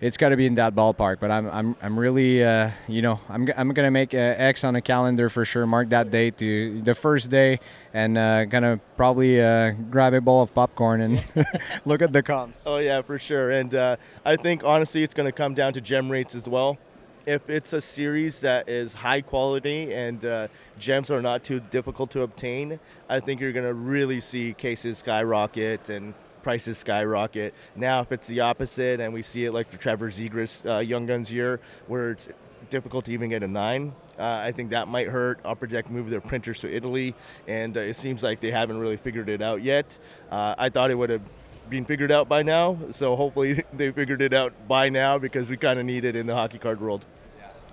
it's 0.00 0.16
got 0.16 0.30
to 0.30 0.36
be 0.36 0.46
in 0.46 0.56
that 0.56 0.74
ballpark. 0.74 1.20
But 1.20 1.30
I'm 1.30 1.50
I'm 1.50 1.76
I'm 1.82 1.98
really 1.98 2.44
uh, 2.44 2.70
you 2.88 3.02
know 3.02 3.20
I'm 3.28 3.48
I'm 3.56 3.70
gonna 3.70 3.90
make 3.90 4.14
a 4.14 4.40
X 4.40 4.64
on 4.64 4.76
a 4.76 4.80
calendar 4.80 5.28
for 5.28 5.44
sure. 5.44 5.66
Mark 5.66 5.90
that 5.90 6.10
day 6.10 6.30
to 6.32 6.82
the 6.82 6.94
first 6.94 7.30
day, 7.30 7.60
and 7.94 8.18
uh, 8.18 8.44
gonna 8.44 8.80
probably 8.96 9.40
uh, 9.40 9.72
grab 9.90 10.14
a 10.14 10.20
bowl 10.20 10.42
of 10.42 10.54
popcorn 10.54 11.00
and 11.00 11.24
look 11.84 12.02
at 12.02 12.12
the 12.12 12.22
comps. 12.22 12.60
Oh 12.66 12.78
yeah, 12.78 13.02
for 13.02 13.18
sure. 13.18 13.50
And 13.50 13.74
uh, 13.74 13.96
I 14.24 14.36
think 14.36 14.64
honestly, 14.64 15.02
it's 15.02 15.14
gonna 15.14 15.32
come 15.32 15.54
down 15.54 15.72
to 15.74 15.80
gem 15.80 16.10
rates 16.10 16.34
as 16.34 16.48
well. 16.48 16.78
If 17.24 17.50
it's 17.50 17.72
a 17.72 17.80
series 17.80 18.40
that 18.40 18.68
is 18.68 18.94
high 18.94 19.20
quality 19.20 19.92
and 19.92 20.24
uh, 20.24 20.46
gems 20.78 21.10
are 21.10 21.20
not 21.20 21.42
too 21.42 21.58
difficult 21.58 22.12
to 22.12 22.22
obtain, 22.22 22.78
I 23.08 23.18
think 23.18 23.40
you're 23.40 23.52
gonna 23.52 23.74
really 23.74 24.20
see 24.20 24.52
cases 24.52 24.98
skyrocket 24.98 25.88
and 25.88 26.14
prices 26.46 26.78
skyrocket. 26.78 27.52
Now, 27.74 28.02
if 28.02 28.12
it's 28.12 28.28
the 28.28 28.38
opposite 28.38 29.00
and 29.00 29.12
we 29.12 29.20
see 29.20 29.46
it 29.46 29.50
like 29.50 29.68
the 29.68 29.76
Trevor 29.76 30.10
Zegras 30.10 30.64
uh, 30.64 30.78
Young 30.78 31.04
Guns 31.04 31.32
year, 31.32 31.58
where 31.88 32.12
it's 32.12 32.28
difficult 32.70 33.06
to 33.06 33.12
even 33.12 33.30
get 33.30 33.42
a 33.42 33.48
nine, 33.48 33.92
uh, 34.16 34.42
I 34.44 34.52
think 34.52 34.70
that 34.70 34.86
might 34.86 35.08
hurt. 35.08 35.40
Upper 35.44 35.66
Deck 35.66 35.90
moved 35.90 36.08
their 36.08 36.20
printers 36.20 36.60
to 36.60 36.72
Italy, 36.72 37.16
and 37.48 37.76
uh, 37.76 37.80
it 37.80 37.94
seems 37.94 38.22
like 38.22 38.38
they 38.38 38.52
haven't 38.52 38.78
really 38.78 38.96
figured 38.96 39.28
it 39.28 39.42
out 39.42 39.60
yet. 39.60 39.98
Uh, 40.30 40.54
I 40.56 40.68
thought 40.68 40.92
it 40.92 40.94
would 40.94 41.10
have 41.10 41.22
been 41.68 41.84
figured 41.84 42.12
out 42.12 42.28
by 42.28 42.44
now, 42.44 42.78
so 42.92 43.16
hopefully 43.16 43.64
they 43.72 43.90
figured 43.90 44.22
it 44.22 44.32
out 44.32 44.52
by 44.68 44.88
now 44.88 45.18
because 45.18 45.50
we 45.50 45.56
kind 45.56 45.80
of 45.80 45.84
need 45.84 46.04
it 46.04 46.14
in 46.14 46.28
the 46.28 46.34
hockey 46.36 46.58
card 46.58 46.80
world. 46.80 47.04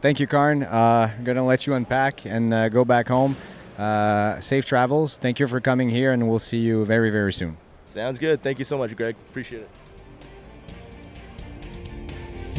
Thank 0.02 0.20
you, 0.20 0.26
Karn. 0.26 0.64
Uh, 0.64 1.14
I'm 1.16 1.24
going 1.24 1.38
to 1.38 1.44
let 1.44 1.68
you 1.68 1.76
unpack 1.76 2.26
and 2.26 2.52
uh, 2.52 2.70
go 2.70 2.84
back 2.84 3.08
home. 3.08 3.38
Uh, 3.78 4.40
safe 4.40 4.66
travels. 4.66 5.18
Thank 5.18 5.40
you 5.40 5.46
for 5.46 5.62
coming 5.62 5.90
here, 5.90 6.12
and 6.12 6.28
we'll 6.28 6.40
see 6.40 6.58
you 6.58 6.84
very, 6.86 7.12
very 7.12 7.32
soon. 7.32 7.58
Sounds 7.94 8.18
good. 8.18 8.42
Thank 8.42 8.58
you 8.58 8.66
so 8.66 8.78
much, 8.78 8.96
Greg. 8.96 9.16
Appreciate 9.30 9.62
it. 9.62 9.70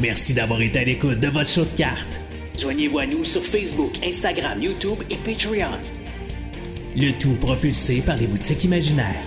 Merci 0.01 0.35
d'avoir 0.35 0.61
été 0.61 0.79
à 0.79 0.85
l'écoute 0.85 1.19
de 1.19 1.29
votre 1.29 1.51
show 1.51 1.65
de 1.65 1.77
cartes. 1.77 2.21
Joignez-vous 2.57 2.99
à 3.01 3.07
nous 3.07 3.25
sur 3.25 3.43
Facebook, 3.43 3.93
Instagram, 4.05 4.63
YouTube 4.63 5.03
et 5.11 5.17
Patreon. 5.17 5.81
Le 6.97 7.11
tout 7.19 7.35
propulsé 7.41 8.01
par 8.01 8.17
les 8.17 8.29
boutiques 8.29 8.63
imaginaires. 8.63 9.25